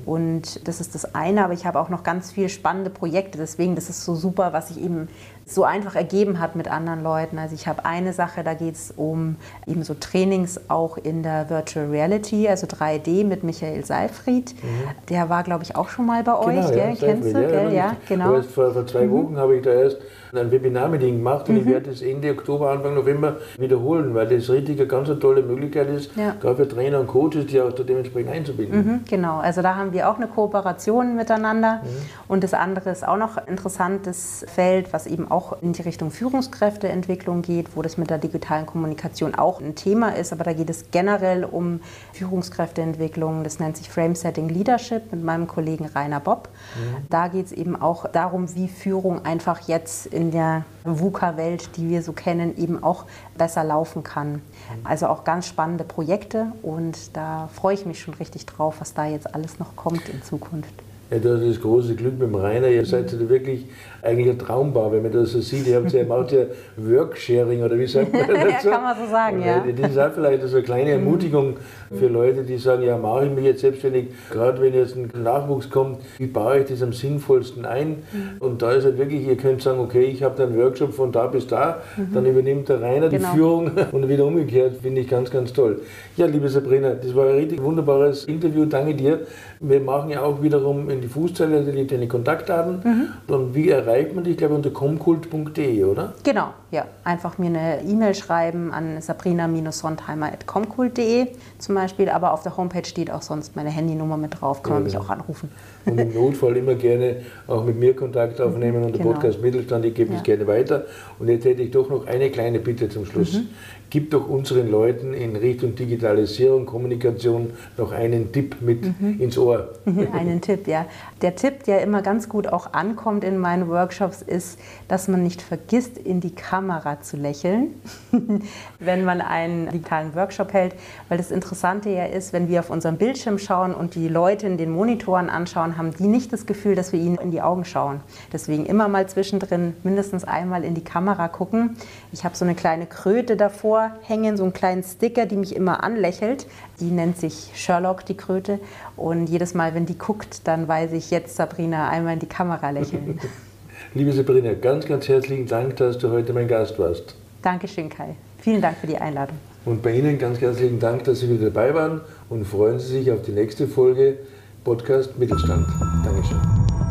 Und 0.05 0.67
das 0.69 0.81
ist 0.81 0.95
das 0.95 1.15
eine, 1.15 1.45
aber 1.45 1.55
ich 1.55 1.67
habe 1.67 1.81
auch 1.81 1.89
noch 1.89 2.03
ganz 2.03 2.33
viele 2.33 2.49
spannende 2.49 2.91
Projekte. 2.91 3.39
Deswegen, 3.39 3.75
das 3.75 3.89
ist 3.89 4.05
so 4.05 4.15
super, 4.15 4.53
was 4.53 4.69
sich 4.69 4.81
eben 4.81 5.09
so 5.55 5.65
einfach 5.65 5.95
ergeben 5.95 6.39
hat 6.41 6.57
mit 6.57 6.69
anderen 6.69 7.03
Leuten. 7.03 7.39
Also 7.39 7.55
ich 7.55 7.67
habe 7.67 7.85
eine 7.85 8.13
Sache, 8.13 8.43
da 8.43 8.55
geht 8.55 8.75
es 8.75 8.93
um 8.97 9.37
eben 9.67 9.83
so 9.83 9.95
Trainings 9.95 10.61
auch 10.69 10.97
in 10.99 11.23
der 11.23 11.51
Virtual 11.51 11.87
Reality, 11.87 12.49
also 12.49 12.67
3D 12.67 13.25
mit 13.25 13.45
Michael 13.45 13.85
Seifried. 13.85 14.55
Mhm. 14.63 14.69
Der 15.09 15.29
war, 15.29 15.43
glaube 15.43 15.65
ich, 15.65 15.77
auch 15.77 15.89
schon 15.89 16.07
mal 16.07 16.23
bei 16.23 16.33
genau, 16.33 16.47
euch, 16.47 16.77
ja, 16.77 16.95
kennst 16.95 17.35
du? 17.35 17.43
Ja, 17.43 17.49
gell? 17.49 17.73
ja 17.75 17.97
genau. 18.09 18.43
Vor, 18.43 18.73
vor 18.73 18.87
zwei 18.87 19.07
mhm. 19.07 19.13
Wochen 19.13 19.37
habe 19.37 19.57
ich 19.57 19.63
da 19.63 19.73
erst 19.73 19.99
ein 20.41 20.51
Webinar 20.51 20.89
mit 20.89 21.03
ihm 21.03 21.19
gemacht 21.19 21.49
und 21.49 21.57
mhm. 21.57 21.61
ich 21.61 21.67
werde 21.67 21.91
das 21.91 22.01
Ende 22.01 22.31
Oktober, 22.31 22.71
Anfang 22.71 22.95
November 22.95 23.37
wiederholen, 23.59 24.15
weil 24.15 24.27
das 24.27 24.49
richtig 24.49 24.79
eine 24.79 24.87
ganz 24.87 25.09
tolle 25.21 25.43
Möglichkeit 25.43 25.91
ist, 25.91 26.17
ja. 26.17 26.35
gerade 26.41 26.57
für 26.57 26.69
Trainer 26.69 27.01
und 27.01 27.07
Coaches, 27.07 27.47
die 27.47 27.61
auch 27.61 27.73
dementsprechend 27.73 28.33
einzubinden. 28.33 28.79
Mhm, 28.79 29.01
genau, 29.09 29.39
also 29.39 29.61
da 29.61 29.75
haben 29.77 29.93
wir 29.93 30.09
auch 30.09 30.17
eine 30.17 30.29
Kooperation 30.29 31.17
miteinander 31.17 31.83
mhm. 31.83 31.89
und 32.29 32.45
das 32.45 32.55
andere 32.55 32.91
ist 32.91 33.07
auch 33.07 33.19
noch 33.19 33.37
ein 33.37 33.47
interessantes 33.47 34.47
Feld, 34.49 34.93
was 34.93 35.07
eben 35.07 35.31
auch 35.31 35.61
in 35.61 35.75
die 35.75 35.83
Richtung 35.83 36.11
Führungskräfteentwicklung 36.11 37.43
geht, 37.43 37.77
wo 37.77 37.83
das 37.83 37.99
mit 37.99 38.09
der 38.09 38.19
digitalen 38.19 38.65
Kommunikation 38.65 39.35
auch 39.35 39.61
ein 39.61 39.75
Thema 39.75 40.17
ist, 40.17 40.33
aber 40.33 40.45
da 40.45 40.55
geht 40.55 40.71
es 40.71 40.91
generell 40.91 41.45
um 41.45 41.81
Führungskräfteentwicklung, 42.15 43.45
das 43.45 43.59
nennt 43.59 43.77
sich 43.77 43.91
Frame 43.91 44.15
Setting 44.15 44.49
Leadership 44.49 45.13
mit 45.13 45.23
meinem 45.23 45.47
Kollegen 45.47 45.85
Rainer 45.85 46.21
Bob. 46.21 46.49
Mhm. 46.75 47.07
Da 47.11 47.29
geht 47.29 47.47
es 47.47 47.53
eben 47.53 47.81
auch 47.81 48.09
darum, 48.09 48.55
wie 48.55 48.69
Führung 48.69 49.25
einfach 49.25 49.69
jetzt 49.69 50.07
in 50.07 50.22
in 50.23 50.31
der 50.31 50.65
VUCA-Welt, 50.85 51.71
die 51.77 51.91
wir 51.91 52.01
so 52.01 52.13
kennen, 52.13 52.57
eben 52.57 52.81
auch 52.85 53.07
besser 53.37 53.65
laufen 53.65 54.05
kann. 54.05 54.41
Also 54.85 55.09
auch 55.09 55.25
ganz 55.25 55.49
spannende 55.49 55.83
Projekte 55.83 56.53
und 56.63 57.17
da 57.17 57.49
freue 57.53 57.75
ich 57.75 57.87
mich 57.87 58.01
schon 58.01 58.15
richtig 58.15 58.47
drauf, 58.47 58.77
was 58.79 58.95
da 58.95 59.05
jetzt 59.05 59.35
alles 59.35 59.59
noch 59.59 59.75
kommt 59.75 60.09
in 60.09 60.23
Zukunft. 60.23 60.73
Ja, 61.11 61.19
du 61.19 61.35
hast 61.35 61.45
das 61.45 61.61
große 61.61 61.97
Glück 61.97 62.21
mit 62.21 62.29
dem 62.29 62.37
Rainer. 62.37 62.69
Ihr 62.69 62.87
seid 62.87 63.29
wirklich 63.29 63.67
eigentlich 64.03 64.31
ein 64.31 64.39
Traumbau, 64.39 64.91
wenn 64.91 65.03
man 65.03 65.13
das 65.13 65.31
so 65.31 65.41
sieht. 65.41 65.67
Ihr, 65.69 65.77
habt 65.77 65.93
ja, 65.93 66.05
macht 66.05 66.33
ja 66.33 66.41
Worksharing 66.77 67.63
oder 67.63 67.79
wie 67.79 67.87
sagt 67.87 68.13
man 68.13 68.23
dazu? 68.29 68.69
ja, 68.69 68.73
kann 68.73 68.83
man 68.83 68.97
so 68.97 69.11
sagen, 69.11 69.43
ja. 69.43 69.65
Das 69.81 69.91
ist 69.93 69.99
auch 69.99 70.13
vielleicht 70.13 70.43
so 70.43 70.57
eine 70.57 70.65
kleine 70.65 70.99
mhm. 70.99 71.07
Ermutigung 71.07 71.57
für 71.97 72.09
Leute, 72.09 72.43
die 72.43 72.59
sagen, 72.59 72.83
ja, 72.83 72.99
mache 72.99 73.27
ich 73.27 73.33
mich 73.33 73.45
jetzt 73.45 73.61
selbstständig. 73.61 74.09
Gerade 74.31 74.61
wenn 74.61 74.75
jetzt 74.75 74.97
ein 74.97 75.11
Nachwuchs 75.23 75.71
kommt, 75.71 76.01
wie 76.19 76.27
baue 76.27 76.61
ich 76.61 76.69
das 76.69 76.83
am 76.83 76.93
sinnvollsten 76.93 77.65
ein? 77.65 78.03
Mhm. 78.13 78.31
Und 78.41 78.63
da 78.63 78.73
ist 78.73 78.85
halt 78.85 78.99
wirklich, 78.99 79.25
ihr 79.25 79.37
könnt 79.37 79.63
sagen, 79.63 79.79
okay, 79.79 80.03
ich 80.05 80.25
habe 80.25 80.35
da 80.37 80.45
einen 80.45 80.59
Workshop 80.59 80.93
von 80.93 81.13
da 81.13 81.29
bis 81.29 81.47
da, 81.47 81.81
mhm. 81.97 82.09
dann 82.13 82.27
übernimmt 82.27 82.69
der 82.69 82.83
Rainer 82.83 83.09
genau. 83.09 83.29
die 83.29 83.37
Führung 83.37 83.71
und 83.93 84.09
wieder 84.09 84.25
umgekehrt, 84.25 84.79
finde 84.83 85.03
ich 85.03 85.09
ganz, 85.09 85.31
ganz 85.31 85.53
toll. 85.53 85.81
Ja, 86.17 86.27
liebe 86.27 86.49
Sabrina, 86.49 86.95
das 86.95 87.15
war 87.15 87.29
ein 87.29 87.37
richtig 87.37 87.63
wunderbares 87.63 88.25
Interview. 88.25 88.65
Danke 88.65 88.95
dir. 88.95 89.21
Wir 89.61 89.81
machen 89.81 90.11
ja 90.11 90.23
auch 90.23 90.43
wiederum 90.43 90.91
in 90.91 91.01
die 91.01 91.09
Fußzeile 91.09 91.63
deine 91.63 92.09
Kontaktdaten. 92.09 92.81
Mhm. 92.83 93.33
Und 93.33 93.55
wie 93.55 93.69
erreicht 93.69 93.92
man 94.15 94.25
dich, 94.25 94.37
glaube 94.37 94.55
ich, 94.55 94.57
unter 94.59 94.71
comkult.de, 94.71 95.85
oder? 95.85 96.15
Genau, 96.23 96.55
ja. 96.73 96.87
Einfach 97.05 97.39
mir 97.39 97.47
eine 97.47 97.83
E-Mail 97.83 98.15
schreiben 98.15 98.73
an 98.73 99.01
sabrina-sontheimer.comkult.de 99.01 101.29
zum 101.59 101.75
Beispiel. 101.75 102.09
Aber 102.09 102.33
auf 102.33 102.43
der 102.43 102.57
Homepage 102.57 102.85
steht 102.85 103.11
auch 103.11 103.23
sonst 103.23 103.55
meine 103.55 103.71
Handynummer 103.71 104.17
mit 104.17 104.41
drauf, 104.41 104.63
kann 104.63 104.73
ja, 104.73 104.77
man 104.77 104.85
mich 104.85 104.95
genau. 104.95 105.05
auch 105.05 105.11
anrufen. 105.11 105.51
Und 105.85 105.99
im 105.99 106.15
Notfall 106.15 106.57
immer 106.57 106.75
gerne 106.75 107.17
auch 107.47 107.65
mit 107.65 107.79
mir 107.79 107.95
Kontakt 107.95 108.41
aufnehmen 108.41 108.85
und 108.85 108.93
der 108.93 109.03
genau. 109.03 109.13
Podcast 109.13 109.43
Mittelstand, 109.43 109.85
ich 109.85 109.95
gebe 109.95 110.13
ja. 110.13 110.17
es 110.17 110.25
gerne 110.25 110.47
weiter. 110.47 110.87
Und 111.19 111.29
jetzt 111.29 111.45
hätte 111.45 111.61
ich 111.63 111.71
doch 111.71 111.91
noch 111.91 112.07
eine 112.07 112.31
kleine 112.31 112.59
Bitte 112.59 112.89
zum 112.89 113.05
Schluss. 113.05 113.35
Mhm 113.35 113.49
gib 113.93 114.11
doch 114.11 114.27
unseren 114.27 114.71
Leuten 114.71 115.13
in 115.13 115.37
Richtung 115.37 115.75
Digitalisierung, 115.75 116.65
Kommunikation 116.65 117.51
noch 117.77 117.93
einen 117.93 118.33
Tipp 118.33 118.57
mit 118.63 118.99
mhm. 118.99 119.21
ins 119.21 119.37
Ohr. 119.37 119.69
einen 119.85 120.41
Tipp, 120.41 120.67
ja. 120.67 120.87
Der 121.21 121.37
Tipp, 121.37 121.65
der 121.65 121.83
immer 121.83 122.01
ganz 122.01 122.31
gut 122.31 122.47
auch 122.47 122.73
ankommt 122.73 123.23
in 123.23 123.37
meinen 123.37 123.69
Workshops, 123.69 124.23
ist, 124.23 124.59
dass 124.89 125.09
man 125.09 125.23
nicht 125.23 125.43
vergisst, 125.43 125.99
in 125.99 126.21
die 126.21 126.35
Kamera 126.63 127.01
zu 127.01 127.17
lächeln, 127.17 127.75
wenn 128.79 129.05
man 129.05 129.21
einen 129.21 129.69
digitalen 129.71 130.15
Workshop 130.15 130.53
hält. 130.53 130.77
Weil 131.09 131.19
das 131.19 131.33
Interessante 131.33 131.91
ja 131.91 132.05
ist, 132.05 132.33
wenn 132.33 132.49
wir 132.49 132.61
auf 132.61 132.71
unserem 132.71 132.99
Bildschirm 132.99 133.41
schauen 133.41 133.75
und 133.75 133.97
die 133.97 134.07
Leute 134.07 134.47
in 134.47 134.59
den 134.59 134.71
Monitoren 134.71 135.29
anschauen, 135.29 135.77
haben 135.77 135.93
die 135.93 136.07
nicht 136.07 136.33
das 136.33 136.47
Gefühl, 136.47 136.77
dass 136.77 136.93
wir 136.93 137.01
ihnen 137.01 137.17
in 137.17 137.33
die 137.33 137.43
Augen 137.43 137.65
schauen. 137.65 138.01
Deswegen 138.33 138.65
immer 138.65 138.87
mal 138.87 139.09
zwischendrin 139.09 139.75
mindestens 139.83 140.23
einmal 140.23 140.63
in 140.63 140.77
die 140.77 140.85
Kamera 140.85 141.27
gucken. 141.27 141.77
Ich 142.13 142.25
habe 142.25 142.37
so 142.37 142.45
eine 142.45 142.55
kleine 142.55 142.87
Kröte 142.87 143.37
davor 143.37 143.91
hängen, 144.03 144.37
so 144.37 144.45
einen 144.45 144.53
kleinen 144.53 144.85
Sticker, 144.85 145.27
die 145.27 145.37
mich 145.37 145.57
immer 145.57 145.83
anlächelt. 145.83 146.47
Die 146.79 146.93
nennt 146.93 147.19
sich 147.19 147.51
Sherlock, 147.57 148.07
die 148.07 148.17
Kröte. 148.17 148.61
Und 148.97 149.27
jedes 149.27 149.55
Mal, 149.55 149.75
wenn 149.75 149.87
die 149.87 149.99
guckt, 149.99 150.47
dann 150.47 150.69
weiß 150.69 150.93
ich 150.93 151.11
jetzt, 151.11 151.35
Sabrina, 151.35 151.89
einmal 151.89 152.15
in 152.15 152.21
die 152.21 152.27
Kamera 152.27 152.71
lächeln. 152.71 153.19
Liebe 153.95 154.13
Sabrina, 154.13 154.55
ganz, 154.55 154.87
ganz 154.87 155.07
herzlichen 155.09 155.47
Dank, 155.47 155.77
dass 155.77 155.99
du 155.99 156.11
heute 156.11 156.33
mein 156.33 156.49
Gast 156.49 156.79
warst. 156.79 157.15
Dankeschön, 157.43 157.91
Kai. 157.91 158.17
Vielen 158.39 158.63
Dank 158.63 158.79
für 158.79 158.87
die 158.87 158.97
Einladung. 158.97 159.37
Und 159.65 159.83
bei 159.83 159.93
Ihnen 159.93 160.19
ganz 160.19 160.41
herzlichen 160.41 160.81
Dank, 160.81 161.05
dass 161.05 161.21
Sie 161.21 161.29
wieder 161.29 161.51
dabei 161.51 161.75
waren 161.75 162.01
und 162.31 162.47
freuen 162.47 162.79
Sie 162.79 162.99
sich 162.99 163.13
auf 163.13 163.21
die 163.23 163.33
nächste 163.33 163.69
Folge 163.69 164.17
Podcast 164.65 165.19
Mittelstand. 165.19 165.67
Dankeschön. 166.05 166.41